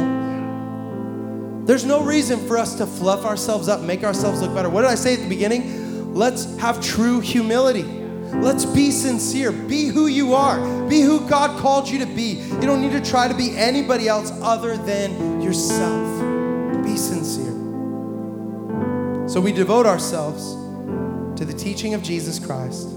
There's 1.65 1.85
no 1.85 2.05
reason 2.05 2.39
for 2.47 2.57
us 2.57 2.77
to 2.77 2.87
fluff 2.87 3.25
ourselves 3.25 3.69
up, 3.69 3.81
make 3.81 4.05
ourselves 4.05 4.41
look 4.41 4.55
better. 4.55 4.71
What 4.71 4.83
did 4.83 4.91
I 4.91 4.95
say 4.95 5.15
at 5.15 5.19
the 5.19 5.29
beginning? 5.29 6.15
Let's 6.15 6.57
have 6.59 6.81
true 6.81 7.19
humility. 7.19 7.83
Let's 7.83 8.65
be 8.65 8.93
sincere. 8.93 9.51
Be 9.51 9.87
who 9.87 10.07
you 10.07 10.35
are. 10.35 10.89
Be 10.89 11.01
who 11.01 11.29
God 11.29 11.59
called 11.59 11.89
you 11.89 11.99
to 11.99 12.07
be. 12.07 12.35
You 12.35 12.61
don't 12.61 12.81
need 12.81 12.93
to 12.93 13.01
try 13.01 13.27
to 13.27 13.35
be 13.35 13.57
anybody 13.57 14.07
else 14.07 14.31
other 14.41 14.77
than 14.77 15.43
yourself. 15.43 16.85
Be 16.85 16.97
sincere. 16.97 17.57
So 19.29 19.41
we 19.41 19.51
devote 19.51 19.85
ourselves 19.85 20.53
to 21.41 21.45
the 21.45 21.55
teaching 21.55 21.95
of 21.95 22.05
Jesus 22.05 22.39
Christ, 22.39 22.89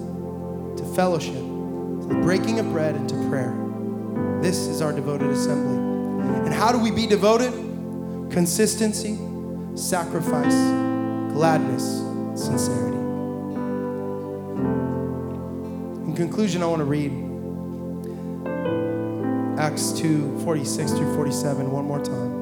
to 0.77 0.83
fellowship, 0.95 1.33
to 1.33 2.05
the 2.07 2.19
breaking 2.21 2.59
of 2.59 2.71
bread, 2.71 2.93
and 2.93 3.09
to 3.09 3.15
prayer. 3.27 3.57
This 4.39 4.67
is 4.67 4.83
our 4.83 4.93
devoted 4.93 5.31
assembly. 5.31 5.90
And 6.45 6.53
how 6.53 6.71
do 6.71 6.79
we 6.79 6.91
be 6.91 7.07
devoted? 7.07 7.51
Consistency, 8.31 9.17
sacrifice, 9.75 10.53
gladness, 11.33 11.83
sincerity. 12.35 12.97
In 16.05 16.13
conclusion, 16.15 16.61
I 16.63 16.65
want 16.67 16.79
to 16.79 16.85
read 16.85 17.11
Acts 19.59 19.91
2 19.93 20.39
46 20.43 20.91
through 20.91 21.15
47 21.15 21.71
one 21.71 21.85
more 21.85 22.03
time. 22.03 22.41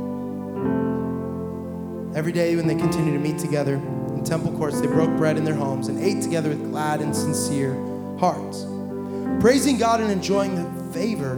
Every 2.15 2.31
day 2.31 2.55
when 2.55 2.65
they 2.65 2.75
continued 2.75 3.13
to 3.13 3.19
meet 3.19 3.37
together 3.37 3.75
in 3.75 4.23
temple 4.23 4.51
courts, 4.57 4.81
they 4.81 4.87
broke 4.87 5.15
bread 5.17 5.37
in 5.37 5.43
their 5.43 5.55
homes 5.55 5.87
and 5.87 5.99
ate 5.99 6.21
together 6.21 6.49
with 6.49 6.71
glad 6.71 7.01
and 7.01 7.15
sincere 7.15 7.75
hearts, 8.19 8.65
praising 9.39 9.77
God 9.77 10.01
and 10.01 10.11
enjoying 10.11 10.55
the 10.55 10.93
favor 10.93 11.33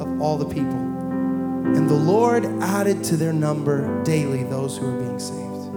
of 0.00 0.20
all 0.20 0.38
the 0.38 0.46
people. 0.46 0.95
And 1.74 1.88
the 1.88 1.94
Lord 1.94 2.44
added 2.62 3.02
to 3.04 3.16
their 3.16 3.32
number 3.32 4.02
daily 4.04 4.44
those 4.44 4.76
who 4.76 4.86
were 4.86 4.98
being 4.98 5.18
saved. 5.18 5.72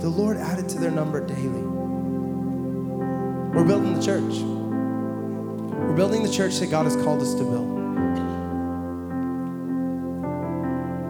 The 0.00 0.08
Lord 0.08 0.36
added 0.36 0.68
to 0.70 0.78
their 0.78 0.90
number 0.90 1.24
daily. 1.24 1.62
We're 3.54 3.64
building 3.64 3.94
the 3.94 4.02
church. 4.02 4.34
We're 4.42 5.96
building 5.96 6.22
the 6.22 6.30
church 6.30 6.58
that 6.58 6.70
God 6.70 6.84
has 6.84 6.96
called 6.96 7.22
us 7.22 7.34
to 7.34 7.44
build. 7.44 7.70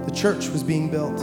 The 0.07 0.13
church 0.13 0.49
was 0.49 0.63
being 0.63 0.91
built. 0.91 1.21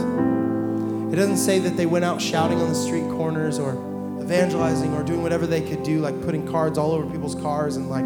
It 1.12 1.16
doesn't 1.16 1.36
say 1.36 1.58
that 1.60 1.76
they 1.76 1.86
went 1.86 2.04
out 2.04 2.20
shouting 2.20 2.60
on 2.60 2.68
the 2.68 2.74
street 2.74 3.08
corners 3.10 3.58
or 3.58 3.74
evangelizing 4.20 4.94
or 4.94 5.02
doing 5.02 5.22
whatever 5.22 5.46
they 5.46 5.60
could 5.60 5.82
do, 5.82 6.00
like 6.00 6.20
putting 6.22 6.46
cards 6.46 6.78
all 6.78 6.92
over 6.92 7.08
people's 7.10 7.34
cars 7.36 7.76
and 7.76 7.88
like 7.88 8.04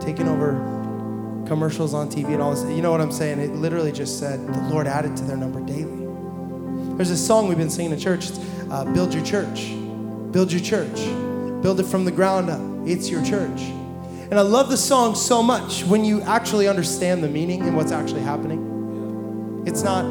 taking 0.00 0.28
over 0.28 0.75
commercials 1.46 1.94
on 1.94 2.10
TV 2.10 2.32
and 2.32 2.42
all 2.42 2.54
this. 2.54 2.62
You 2.74 2.82
know 2.82 2.90
what 2.90 3.00
I'm 3.00 3.12
saying? 3.12 3.38
It 3.38 3.52
literally 3.54 3.92
just 3.92 4.18
said 4.18 4.46
the 4.46 4.60
Lord 4.68 4.86
added 4.86 5.16
to 5.18 5.24
their 5.24 5.36
number 5.36 5.60
daily. 5.60 6.06
There's 6.96 7.10
a 7.10 7.16
song 7.16 7.48
we've 7.48 7.58
been 7.58 7.70
singing 7.70 7.92
in 7.92 7.98
church. 7.98 8.30
It's 8.30 8.38
uh, 8.70 8.84
Build 8.92 9.12
Your 9.12 9.24
Church. 9.24 9.72
Build 10.32 10.52
your 10.52 10.60
church. 10.60 10.96
Build 11.62 11.80
it 11.80 11.86
from 11.86 12.04
the 12.04 12.10
ground 12.10 12.50
up. 12.50 12.60
It's 12.86 13.08
your 13.08 13.24
church. 13.24 13.60
And 14.28 14.34
I 14.34 14.42
love 14.42 14.68
the 14.68 14.76
song 14.76 15.14
so 15.14 15.42
much 15.42 15.84
when 15.84 16.04
you 16.04 16.20
actually 16.22 16.68
understand 16.68 17.22
the 17.22 17.28
meaning 17.28 17.62
and 17.62 17.76
what's 17.76 17.92
actually 17.92 18.22
happening. 18.22 19.64
It's 19.66 19.82
not, 19.82 20.02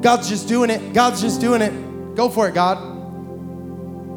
God's 0.00 0.28
just 0.28 0.48
doing 0.48 0.70
it. 0.70 0.92
God's 0.92 1.20
just 1.20 1.40
doing 1.40 1.62
it. 1.62 2.14
Go 2.16 2.28
for 2.28 2.48
it, 2.48 2.54
God. 2.54 2.93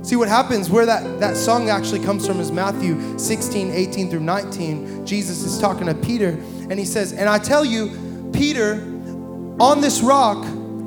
See 0.07 0.15
what 0.15 0.29
happens 0.29 0.69
where 0.69 0.85
that, 0.85 1.19
that 1.19 1.35
song 1.35 1.69
actually 1.69 1.99
comes 1.99 2.25
from 2.25 2.39
is 2.39 2.49
Matthew 2.49 3.19
16, 3.19 3.71
18 3.71 4.09
through 4.09 4.21
19. 4.21 5.05
Jesus 5.05 5.43
is 5.43 5.59
talking 5.59 5.87
to 5.87 5.93
Peter, 5.93 6.29
and 6.29 6.79
he 6.79 6.85
says, 6.85 7.11
And 7.11 7.27
I 7.27 7.37
tell 7.39 7.65
you, 7.65 8.29
Peter, 8.31 8.75
on 9.59 9.81
this 9.81 9.99
rock 9.99 10.37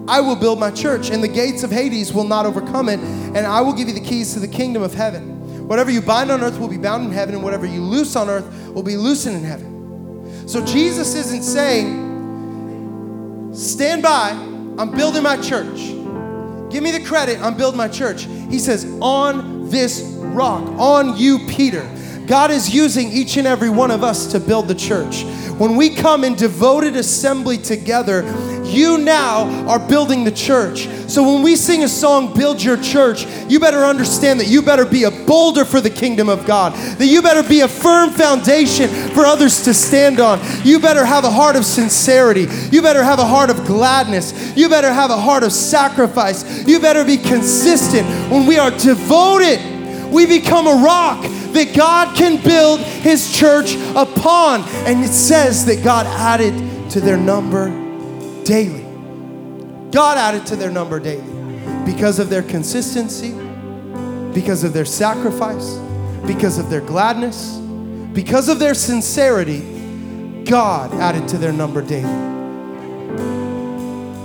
I 0.09 0.23
will 0.23 0.37
build 0.37 0.59
my 0.59 0.71
church, 0.71 1.11
and 1.11 1.23
the 1.23 1.29
gates 1.29 1.63
of 1.63 1.71
Hades 1.71 2.15
will 2.15 2.25
not 2.25 2.47
overcome 2.47 2.89
it, 2.89 2.99
and 2.99 3.47
I 3.47 3.61
will 3.61 3.75
give 3.75 3.89
you 3.89 3.95
the 3.95 4.01
keys 4.01 4.33
to 4.33 4.41
the 4.41 4.49
kingdom 4.49 4.83
of 4.83 4.95
heaven. 4.95 5.69
Whatever 5.69 5.91
you 5.91 6.01
bind 6.01 6.31
on 6.31 6.41
earth 6.41 6.59
will 6.59 6.69
be 6.69 6.79
bound 6.79 7.05
in 7.05 7.13
heaven, 7.13 7.35
and 7.35 7.45
whatever 7.45 7.67
you 7.67 7.83
loose 7.83 8.17
on 8.17 8.31
earth 8.31 8.51
will 8.69 8.83
be 8.83 8.97
loosened 8.97 9.37
in 9.37 9.45
heaven. 9.45 10.49
So 10.49 10.65
Jesus 10.65 11.15
isn't 11.15 11.43
saying, 11.43 12.09
Stand 13.53 14.03
by, 14.03 14.31
I'm 14.31 14.91
building 14.93 15.23
my 15.23 15.37
church. 15.37 16.00
Give 16.71 16.83
me 16.83 16.91
the 16.93 17.05
credit, 17.05 17.41
I'm 17.41 17.57
building 17.57 17.79
my 17.79 17.89
church. 17.89 18.25
He 18.25 18.59
says, 18.59 18.85
On 19.01 19.69
this 19.69 20.03
rock, 20.19 20.63
on 20.79 21.17
you, 21.17 21.47
Peter. 21.49 21.83
God 22.31 22.53
is 22.53 22.73
using 22.73 23.09
each 23.09 23.37
and 23.38 23.45
every 23.45 23.71
one 23.71 23.90
of 23.90 24.05
us 24.05 24.31
to 24.31 24.38
build 24.38 24.69
the 24.69 24.75
church. 24.77 25.25
When 25.59 25.75
we 25.75 25.90
come 25.97 26.23
in 26.23 26.37
devoted 26.37 26.95
assembly 26.95 27.59
together, 27.59 28.23
you 28.64 28.99
now 28.99 29.66
are 29.66 29.81
building 29.81 30.23
the 30.23 30.31
church. 30.31 30.87
So 31.09 31.25
when 31.25 31.43
we 31.43 31.57
sing 31.57 31.83
a 31.83 31.88
song, 31.88 32.33
Build 32.33 32.62
Your 32.62 32.77
Church, 32.77 33.27
you 33.49 33.59
better 33.59 33.79
understand 33.79 34.38
that 34.38 34.47
you 34.47 34.62
better 34.62 34.85
be 34.87 35.03
a 35.03 35.11
boulder 35.11 35.64
for 35.64 35.81
the 35.81 35.90
kingdom 35.90 36.29
of 36.29 36.47
God, 36.47 36.73
that 36.99 37.07
you 37.07 37.21
better 37.21 37.43
be 37.43 37.62
a 37.62 37.69
firm 37.69 38.11
foundation 38.11 38.88
for 39.09 39.27
others 39.27 39.64
to 39.64 39.75
stand 39.75 40.21
on. 40.21 40.38
You 40.64 40.79
better 40.79 41.05
have 41.05 41.25
a 41.25 41.31
heart 41.33 41.57
of 41.57 41.64
sincerity. 41.64 42.47
You 42.71 42.81
better 42.81 43.03
have 43.03 43.19
a 43.19 43.27
heart 43.27 43.51
of 43.51 43.66
gladness. 43.66 44.57
You 44.57 44.69
better 44.69 44.93
have 44.93 45.11
a 45.11 45.16
heart 45.16 45.43
of 45.43 45.51
sacrifice. 45.51 46.64
You 46.64 46.79
better 46.79 47.05
be 47.05 47.16
consistent. 47.16 48.07
When 48.31 48.47
we 48.47 48.57
are 48.57 48.71
devoted, 48.71 49.59
we 50.12 50.27
become 50.27 50.69
a 50.69 50.81
rock 50.85 51.25
that 51.55 51.75
God 51.75 52.17
can 52.17 52.43
build 52.43 52.81
his 52.81 53.37
church 53.37 53.75
upon. 53.97 54.63
And 54.87 55.05
it 55.05 55.09
says 55.09 55.67
that 55.67 55.83
God 55.85 56.07
added 56.07 56.91
to 56.91 57.01
their 57.01 57.17
number 57.17 57.69
daily. 58.45 58.87
God 59.91 60.19
added 60.19 60.47
to 60.47 60.57
their 60.57 60.71
number 60.71 61.01
daily 61.01 61.25
because 61.85 62.19
of 62.19 62.31
their 62.31 62.43
consistency, 62.43 63.33
because 64.33 64.65
of 64.65 64.73
their 64.73 64.85
sacrifice, 64.85 65.77
because 66.27 66.59
of 66.59 66.71
their 66.71 66.81
gladness, 66.81 67.57
because 68.13 68.49
of 68.49 68.59
their 68.59 68.75
sincerity, 68.75 70.45
God 70.45 70.93
added 70.95 71.29
to 71.29 71.39
their 71.39 71.53
number 71.53 71.83
daily. 71.83 72.29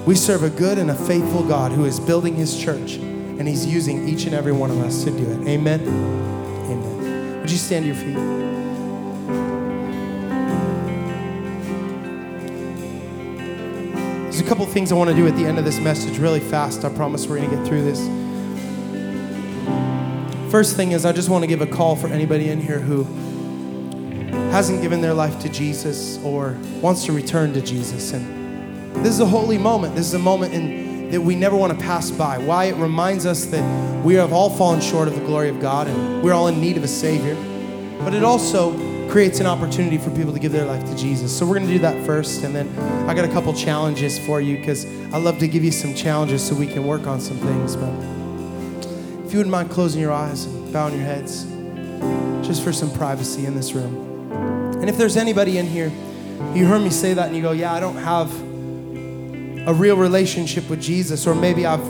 We 0.05 0.15
serve 0.15 0.43
a 0.43 0.49
good 0.49 0.77
and 0.77 0.91
a 0.91 0.95
faithful 0.95 1.43
God 1.43 1.71
who 1.71 1.85
is 1.85 1.99
building 1.99 2.35
his 2.35 2.57
church, 2.61 2.95
and 2.95 3.47
he's 3.47 3.65
using 3.65 4.07
each 4.07 4.25
and 4.25 4.35
every 4.35 4.51
one 4.51 4.69
of 4.69 4.79
us 4.81 5.03
to 5.03 5.11
do 5.11 5.31
it. 5.31 5.47
Amen. 5.47 6.44
Would 7.45 7.51
you 7.51 7.59
stand 7.59 7.83
to 7.83 7.89
your 7.89 7.95
feet? 7.95 8.15
There's 14.23 14.39
a 14.39 14.43
couple 14.43 14.65
things 14.65 14.91
I 14.91 14.95
want 14.95 15.11
to 15.11 15.15
do 15.15 15.27
at 15.27 15.35
the 15.35 15.45
end 15.45 15.59
of 15.59 15.63
this 15.63 15.79
message 15.79 16.17
really 16.17 16.39
fast. 16.39 16.83
I 16.83 16.89
promise 16.89 17.27
we're 17.27 17.37
going 17.37 17.51
to 17.51 17.55
get 17.55 17.67
through 17.67 17.83
this. 17.83 17.99
First 20.51 20.75
thing 20.75 20.93
is, 20.93 21.05
I 21.05 21.11
just 21.11 21.29
want 21.29 21.43
to 21.43 21.47
give 21.47 21.61
a 21.61 21.67
call 21.67 21.95
for 21.95 22.07
anybody 22.07 22.49
in 22.49 22.59
here 22.59 22.79
who 22.79 23.03
hasn't 24.49 24.81
given 24.81 25.01
their 25.01 25.13
life 25.13 25.39
to 25.41 25.49
Jesus 25.49 26.17
or 26.23 26.57
wants 26.81 27.05
to 27.05 27.11
return 27.11 27.53
to 27.53 27.61
Jesus. 27.61 28.11
And 28.11 28.95
this 29.05 29.13
is 29.13 29.19
a 29.19 29.27
holy 29.27 29.59
moment. 29.59 29.93
This 29.93 30.07
is 30.07 30.15
a 30.15 30.19
moment 30.19 30.55
in, 30.55 30.94
that 31.11 31.21
we 31.21 31.35
never 31.35 31.55
want 31.55 31.77
to 31.77 31.85
pass 31.85 32.11
by. 32.11 32.37
Why? 32.37 32.65
It 32.65 32.75
reminds 32.75 33.25
us 33.25 33.45
that 33.45 34.05
we 34.05 34.15
have 34.15 34.33
all 34.33 34.49
fallen 34.49 34.81
short 34.81 35.07
of 35.07 35.15
the 35.15 35.25
glory 35.25 35.49
of 35.49 35.59
God 35.59 35.87
and 35.87 36.23
we're 36.23 36.33
all 36.33 36.47
in 36.47 36.59
need 36.59 36.77
of 36.77 36.83
a 36.83 36.87
Savior. 36.87 37.35
But 37.99 38.13
it 38.13 38.23
also 38.23 38.73
creates 39.09 39.39
an 39.39 39.45
opportunity 39.45 39.97
for 39.97 40.09
people 40.11 40.33
to 40.33 40.39
give 40.39 40.51
their 40.51 40.65
life 40.65 40.83
to 40.85 40.95
Jesus. 40.95 41.35
So 41.35 41.45
we're 41.45 41.55
going 41.55 41.67
to 41.67 41.73
do 41.73 41.79
that 41.79 42.05
first, 42.05 42.43
and 42.43 42.55
then 42.55 42.67
I 43.07 43.13
got 43.13 43.25
a 43.25 43.31
couple 43.31 43.53
challenges 43.53 44.19
for 44.19 44.41
you 44.41 44.57
because 44.57 44.85
I 45.13 45.17
love 45.17 45.39
to 45.39 45.47
give 45.47 45.63
you 45.63 45.71
some 45.71 45.93
challenges 45.93 46.45
so 46.45 46.55
we 46.55 46.67
can 46.67 46.85
work 46.85 47.07
on 47.07 47.21
some 47.21 47.37
things. 47.37 47.75
But 47.75 47.93
if 49.25 49.31
you 49.31 49.39
wouldn't 49.39 49.51
mind 49.51 49.69
closing 49.71 50.01
your 50.01 50.11
eyes 50.11 50.45
and 50.45 50.73
bowing 50.73 50.95
your 50.95 51.03
heads, 51.03 51.45
just 52.45 52.63
for 52.63 52.73
some 52.73 52.91
privacy 52.91 53.45
in 53.45 53.55
this 53.55 53.73
room. 53.73 54.31
And 54.79 54.89
if 54.89 54.97
there's 54.97 55.17
anybody 55.17 55.57
in 55.57 55.65
here, 55.65 55.91
you 56.53 56.65
heard 56.65 56.81
me 56.81 56.89
say 56.89 57.13
that 57.13 57.27
and 57.27 57.35
you 57.35 57.41
go, 57.41 57.51
Yeah, 57.51 57.73
I 57.73 57.79
don't 57.79 57.97
have 57.97 58.29
a 59.65 59.73
real 59.73 59.97
relationship 59.97 60.69
with 60.69 60.81
Jesus, 60.81 61.25
or 61.25 61.33
maybe 61.33 61.65
I've 61.65 61.85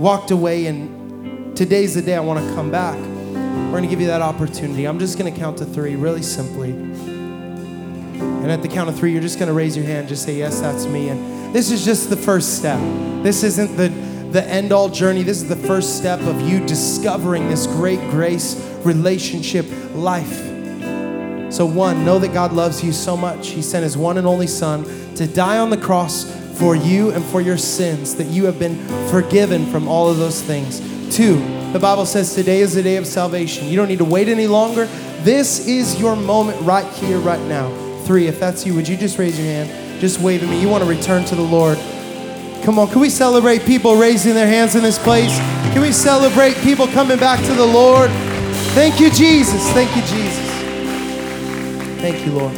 walked 0.00 0.32
away 0.32 0.66
and 0.66 1.56
today's 1.56 1.94
the 1.94 2.02
day 2.02 2.16
I 2.16 2.20
want 2.20 2.44
to 2.44 2.54
come 2.54 2.70
back. 2.70 2.98
We're 2.98 3.70
going 3.70 3.84
to 3.84 3.88
give 3.88 4.00
you 4.00 4.08
that 4.08 4.20
opportunity. 4.20 4.84
I'm 4.86 4.98
just 4.98 5.16
going 5.16 5.32
to 5.32 5.38
count 5.38 5.58
to 5.58 5.64
three 5.64 5.94
really 5.94 6.22
simply. 6.22 6.70
And 6.70 8.50
at 8.50 8.62
the 8.62 8.68
count 8.68 8.88
of 8.88 8.98
three, 8.98 9.12
you're 9.12 9.22
just 9.22 9.38
going 9.38 9.46
to 9.46 9.54
raise 9.54 9.76
your 9.76 9.86
hand, 9.86 10.08
just 10.08 10.24
say, 10.24 10.36
Yes, 10.36 10.60
that's 10.60 10.86
me. 10.86 11.08
And 11.08 11.54
this 11.54 11.70
is 11.70 11.84
just 11.84 12.10
the 12.10 12.16
first 12.16 12.58
step. 12.58 12.80
This 13.22 13.44
isn't 13.44 13.76
the, 13.76 13.88
the 14.32 14.44
end 14.44 14.72
all 14.72 14.88
journey. 14.88 15.22
This 15.22 15.40
is 15.40 15.48
the 15.48 15.54
first 15.54 15.98
step 15.98 16.18
of 16.22 16.40
you 16.40 16.66
discovering 16.66 17.48
this 17.48 17.66
great 17.68 18.00
grace, 18.10 18.56
relationship, 18.82 19.66
life. 19.94 20.46
So, 21.52 21.66
one, 21.66 22.04
know 22.04 22.18
that 22.18 22.32
God 22.32 22.52
loves 22.52 22.82
you 22.82 22.92
so 22.92 23.16
much. 23.16 23.48
He 23.48 23.62
sent 23.62 23.84
His 23.84 23.96
one 23.96 24.18
and 24.18 24.26
only 24.26 24.46
Son 24.46 24.84
to 25.14 25.26
die 25.28 25.58
on 25.58 25.70
the 25.70 25.76
cross 25.76 26.39
for 26.60 26.76
you 26.76 27.10
and 27.10 27.24
for 27.24 27.40
your 27.40 27.56
sins, 27.56 28.14
that 28.16 28.26
you 28.26 28.44
have 28.44 28.58
been 28.58 28.76
forgiven 29.08 29.64
from 29.72 29.88
all 29.88 30.10
of 30.10 30.18
those 30.18 30.42
things. 30.42 30.78
Two, 31.16 31.36
the 31.72 31.78
Bible 31.78 32.04
says 32.04 32.34
today 32.34 32.60
is 32.60 32.74
the 32.74 32.82
day 32.82 32.96
of 32.96 33.06
salvation. 33.06 33.66
You 33.66 33.76
don't 33.76 33.88
need 33.88 33.98
to 33.98 34.04
wait 34.04 34.28
any 34.28 34.46
longer. 34.46 34.84
This 35.22 35.66
is 35.66 35.98
your 35.98 36.14
moment 36.14 36.60
right 36.60 36.86
here, 36.94 37.18
right 37.18 37.40
now. 37.48 37.70
Three, 38.04 38.26
if 38.26 38.38
that's 38.38 38.66
you, 38.66 38.74
would 38.74 38.86
you 38.86 38.98
just 38.98 39.18
raise 39.18 39.38
your 39.38 39.46
hand? 39.46 40.00
Just 40.02 40.20
wave 40.20 40.42
at 40.42 40.50
me. 40.50 40.60
You 40.60 40.68
want 40.68 40.84
to 40.84 40.90
return 40.90 41.24
to 41.24 41.34
the 41.34 41.42
Lord. 41.42 41.78
Come 42.62 42.78
on, 42.78 42.88
can 42.88 43.00
we 43.00 43.08
celebrate 43.08 43.62
people 43.62 43.96
raising 43.96 44.34
their 44.34 44.46
hands 44.46 44.74
in 44.74 44.82
this 44.82 44.98
place? 44.98 45.34
Can 45.72 45.80
we 45.80 45.92
celebrate 45.92 46.56
people 46.56 46.86
coming 46.88 47.18
back 47.18 47.42
to 47.46 47.54
the 47.54 47.64
Lord? 47.64 48.10
Thank 48.74 49.00
you, 49.00 49.10
Jesus. 49.10 49.66
Thank 49.72 49.96
you, 49.96 50.02
Jesus. 50.02 50.50
Thank 52.02 52.26
you, 52.26 52.32
Lord. 52.32 52.54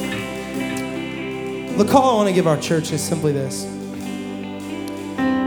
The 1.79 1.85
call 1.85 2.11
I 2.11 2.15
want 2.17 2.29
to 2.29 2.35
give 2.35 2.49
our 2.49 2.59
church 2.59 2.91
is 2.91 3.01
simply 3.01 3.31
this 3.33 3.65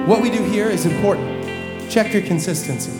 what 0.05 0.21
we 0.21 0.29
do 0.29 0.43
here 0.43 0.69
is 0.69 0.85
important. 0.85 1.89
Check 1.89 2.13
your 2.13 2.21
consistency. 2.21 2.91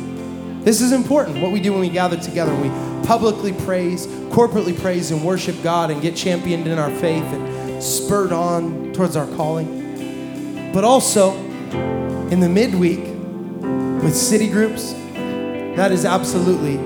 This 0.64 0.82
is 0.82 0.92
important. 0.92 1.40
What 1.42 1.52
we 1.52 1.60
do 1.60 1.72
when 1.72 1.82
we 1.82 1.90
gather 1.90 2.18
together, 2.18 2.56
we 2.56 2.70
publicly 3.06 3.54
praise, 3.54 4.08
corporately 4.32 4.76
praise, 4.80 5.12
and 5.12 5.24
worship 5.24 5.56
God 5.62 5.92
and 5.92 6.02
get 6.02 6.16
championed 6.16 6.68
in 6.68 6.80
our 6.80 6.90
faith 6.90 7.24
and 7.24 7.84
spurred 7.84 8.32
on 8.32 8.92
towards 8.94 9.16
our 9.16 9.28
calling. 9.36 10.72
But 10.74 10.84
also, 10.84 11.36
in 12.32 12.40
the 12.40 12.50
midweek, 12.50 13.02
with 14.04 14.16
city 14.16 14.48
groups, 14.48 14.94
that 15.76 15.92
is 15.92 16.06
absolutely 16.06 16.78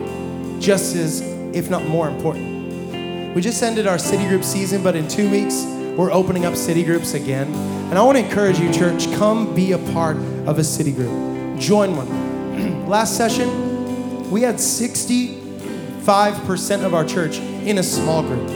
just 0.59 0.95
as, 0.97 1.21
if 1.53 1.69
not 1.69 1.85
more 1.85 2.09
important. 2.09 3.33
We 3.33 3.41
just 3.41 3.63
ended 3.63 3.87
our 3.87 3.97
city 3.97 4.27
group 4.27 4.43
season, 4.43 4.83
but 4.83 4.97
in 4.97 5.07
two 5.07 5.29
weeks, 5.29 5.63
we're 5.99 6.11
opening 6.13 6.45
up 6.45 6.55
city 6.55 6.81
groups 6.81 7.13
again. 7.13 7.53
And 7.89 7.97
I 7.97 8.03
want 8.03 8.17
to 8.17 8.23
encourage 8.23 8.57
you, 8.57 8.71
church, 8.71 9.11
come 9.15 9.53
be 9.53 9.73
a 9.73 9.77
part 9.91 10.15
of 10.47 10.57
a 10.57 10.63
city 10.63 10.93
group. 10.93 11.59
Join 11.59 11.93
one. 11.93 12.07
Last 12.87 13.17
session, 13.17 14.31
we 14.31 14.41
had 14.41 14.55
65% 14.55 16.85
of 16.85 16.93
our 16.93 17.03
church 17.03 17.39
in 17.39 17.79
a 17.79 17.83
small 17.83 18.23
group. 18.23 18.47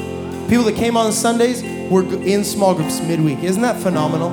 People 0.47 0.63
that 0.63 0.77
came 0.77 0.95
on 0.95 1.11
Sundays 1.11 1.61
were 1.91 2.05
in 2.23 2.45
small 2.45 2.73
groups 2.73 3.01
midweek. 3.01 3.43
Isn't 3.43 3.63
that 3.63 3.75
phenomenal? 3.75 4.29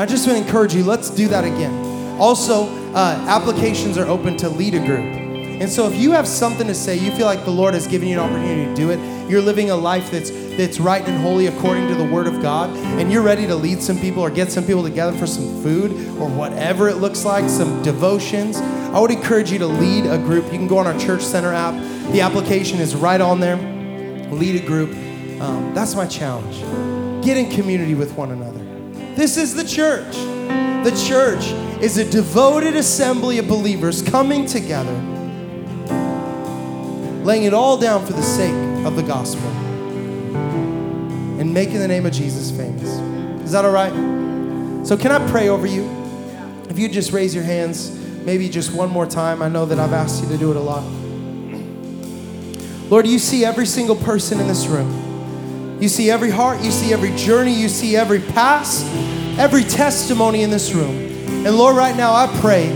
I 0.00 0.06
just 0.06 0.26
want 0.26 0.40
to 0.40 0.44
encourage 0.44 0.74
you, 0.74 0.82
let's 0.82 1.10
do 1.10 1.28
that 1.28 1.44
again. 1.44 1.72
Also, 2.20 2.64
uh, 2.92 3.24
applications 3.28 3.96
are 3.96 4.08
open 4.08 4.36
to 4.38 4.48
lead 4.48 4.74
a 4.74 4.84
group. 4.84 5.22
And 5.62 5.70
so 5.70 5.86
if 5.86 5.94
you 5.94 6.10
have 6.10 6.26
something 6.26 6.66
to 6.66 6.74
say, 6.74 6.96
you 6.96 7.12
feel 7.12 7.26
like 7.26 7.44
the 7.44 7.52
Lord 7.52 7.74
has 7.74 7.86
given 7.86 8.08
you 8.08 8.18
an 8.18 8.28
opportunity 8.28 8.64
to 8.64 8.74
do 8.74 8.90
it, 8.90 8.98
you're 9.30 9.40
living 9.40 9.70
a 9.70 9.76
life 9.76 10.10
that's 10.10 10.32
that's 10.56 10.78
right 10.78 11.06
and 11.06 11.22
holy 11.22 11.46
according 11.46 11.88
to 11.88 11.94
the 11.94 12.04
word 12.04 12.26
of 12.26 12.42
God, 12.42 12.70
and 12.70 13.10
you're 13.10 13.22
ready 13.22 13.46
to 13.46 13.54
lead 13.54 13.82
some 13.82 13.98
people 13.98 14.22
or 14.22 14.30
get 14.30 14.52
some 14.52 14.64
people 14.64 14.82
together 14.82 15.16
for 15.16 15.26
some 15.26 15.62
food 15.62 15.92
or 16.18 16.28
whatever 16.28 16.88
it 16.88 16.96
looks 16.96 17.24
like, 17.24 17.48
some 17.48 17.82
devotions, 17.82 18.58
I 18.58 19.00
would 19.00 19.10
encourage 19.10 19.50
you 19.50 19.58
to 19.60 19.66
lead 19.66 20.04
a 20.04 20.18
group. 20.18 20.44
You 20.44 20.58
can 20.58 20.68
go 20.68 20.76
on 20.78 20.86
our 20.86 20.98
Church 20.98 21.22
Center 21.22 21.52
app. 21.52 21.74
The 22.12 22.20
application 22.20 22.78
is 22.78 22.94
right 22.94 23.20
on 23.20 23.40
there. 23.40 23.56
Lead 24.30 24.62
a 24.62 24.66
group. 24.66 24.90
Um, 25.40 25.72
that's 25.74 25.94
my 25.94 26.06
challenge. 26.06 26.60
Get 27.24 27.38
in 27.38 27.50
community 27.50 27.94
with 27.94 28.12
one 28.12 28.32
another. 28.32 28.58
This 29.14 29.38
is 29.38 29.54
the 29.54 29.64
church. 29.64 30.14
The 30.84 31.04
church 31.08 31.46
is 31.82 31.96
a 31.96 32.10
devoted 32.10 32.76
assembly 32.76 33.38
of 33.38 33.48
believers 33.48 34.02
coming 34.02 34.44
together, 34.44 34.94
laying 37.24 37.44
it 37.44 37.54
all 37.54 37.78
down 37.78 38.04
for 38.04 38.12
the 38.12 38.22
sake 38.22 38.86
of 38.86 38.96
the 38.96 39.02
gospel 39.02 39.50
and 41.42 41.52
making 41.52 41.80
the 41.80 41.88
name 41.88 42.06
of 42.06 42.12
Jesus 42.12 42.50
famous. 42.50 42.88
Is 43.44 43.52
that 43.52 43.66
all 43.66 43.72
right? 43.72 43.92
So, 44.86 44.96
can 44.96 45.12
I 45.12 45.30
pray 45.30 45.50
over 45.50 45.66
you? 45.66 45.84
If 46.70 46.78
you 46.78 46.88
just 46.88 47.12
raise 47.12 47.34
your 47.34 47.44
hands 47.44 48.00
maybe 48.24 48.48
just 48.48 48.72
one 48.72 48.90
more 48.90 49.06
time. 49.06 49.42
I 49.42 49.48
know 49.48 49.66
that 49.66 49.78
I've 49.78 49.92
asked 49.92 50.22
you 50.22 50.28
to 50.30 50.38
do 50.38 50.50
it 50.50 50.56
a 50.56 50.60
lot. 50.60 50.84
Lord, 52.90 53.06
you 53.06 53.18
see 53.18 53.44
every 53.44 53.66
single 53.66 53.96
person 53.96 54.40
in 54.40 54.46
this 54.46 54.66
room. 54.66 55.78
You 55.80 55.88
see 55.88 56.10
every 56.10 56.30
heart, 56.30 56.62
you 56.62 56.70
see 56.70 56.92
every 56.92 57.14
journey, 57.16 57.52
you 57.52 57.68
see 57.68 57.96
every 57.96 58.20
past, 58.20 58.86
every 59.38 59.64
testimony 59.64 60.42
in 60.42 60.50
this 60.50 60.72
room. 60.72 60.96
And 61.44 61.56
Lord, 61.56 61.76
right 61.76 61.96
now 61.96 62.12
I 62.12 62.28
pray 62.40 62.68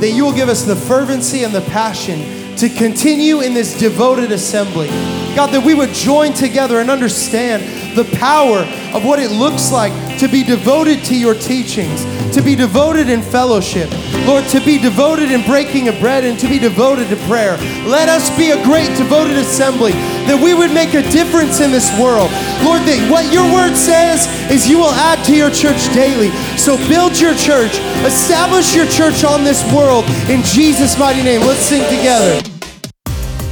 that 0.00 0.10
you 0.10 0.24
will 0.24 0.34
give 0.34 0.48
us 0.48 0.64
the 0.64 0.76
fervency 0.76 1.44
and 1.44 1.54
the 1.54 1.62
passion 1.62 2.56
to 2.56 2.68
continue 2.68 3.40
in 3.40 3.54
this 3.54 3.78
devoted 3.78 4.32
assembly. 4.32 4.88
God, 5.34 5.46
that 5.52 5.64
we 5.64 5.72
would 5.72 5.90
join 5.90 6.34
together 6.34 6.80
and 6.80 6.90
understand 6.90 7.62
the 7.94 8.04
power 8.16 8.58
of 8.94 9.04
what 9.04 9.18
it 9.18 9.30
looks 9.30 9.70
like 9.70 9.92
to 10.18 10.28
be 10.28 10.42
devoted 10.42 11.04
to 11.04 11.16
your 11.16 11.34
teachings, 11.34 12.04
to 12.34 12.42
be 12.42 12.54
devoted 12.54 13.08
in 13.08 13.22
fellowship, 13.22 13.90
Lord, 14.26 14.44
to 14.48 14.60
be 14.64 14.78
devoted 14.78 15.30
in 15.30 15.42
breaking 15.44 15.88
of 15.88 15.98
bread 15.98 16.24
and 16.24 16.38
to 16.38 16.48
be 16.48 16.58
devoted 16.58 17.08
to 17.08 17.16
prayer. 17.26 17.56
Let 17.86 18.08
us 18.08 18.30
be 18.36 18.50
a 18.50 18.64
great 18.64 18.88
devoted 18.96 19.36
assembly, 19.36 19.92
that 20.30 20.40
we 20.40 20.54
would 20.54 20.72
make 20.72 20.94
a 20.94 21.02
difference 21.10 21.60
in 21.60 21.70
this 21.70 21.90
world. 21.98 22.30
Lord, 22.64 22.82
that 22.86 23.00
what 23.10 23.32
your 23.32 23.44
word 23.52 23.76
says 23.76 24.26
is 24.50 24.68
you 24.68 24.78
will 24.78 24.94
add 24.94 25.24
to 25.26 25.34
your 25.34 25.50
church 25.50 25.82
daily. 25.92 26.30
So 26.56 26.76
build 26.88 27.18
your 27.18 27.34
church, 27.34 27.76
establish 28.06 28.74
your 28.74 28.86
church 28.86 29.24
on 29.24 29.44
this 29.44 29.60
world 29.74 30.04
in 30.30 30.42
Jesus' 30.42 30.98
mighty 30.98 31.22
name. 31.22 31.40
Let's 31.40 31.60
sing 31.60 31.82
together. 31.94 32.40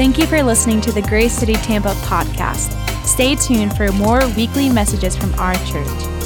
Thank 0.00 0.16
you 0.16 0.26
for 0.26 0.42
listening 0.42 0.80
to 0.82 0.92
the 0.92 1.02
Grace 1.02 1.32
City 1.32 1.54
Tampa 1.54 1.92
podcast. 2.06 2.79
Stay 3.20 3.34
tuned 3.34 3.76
for 3.76 3.92
more 3.92 4.26
weekly 4.28 4.70
messages 4.70 5.14
from 5.14 5.34
our 5.34 5.52
church. 5.66 6.19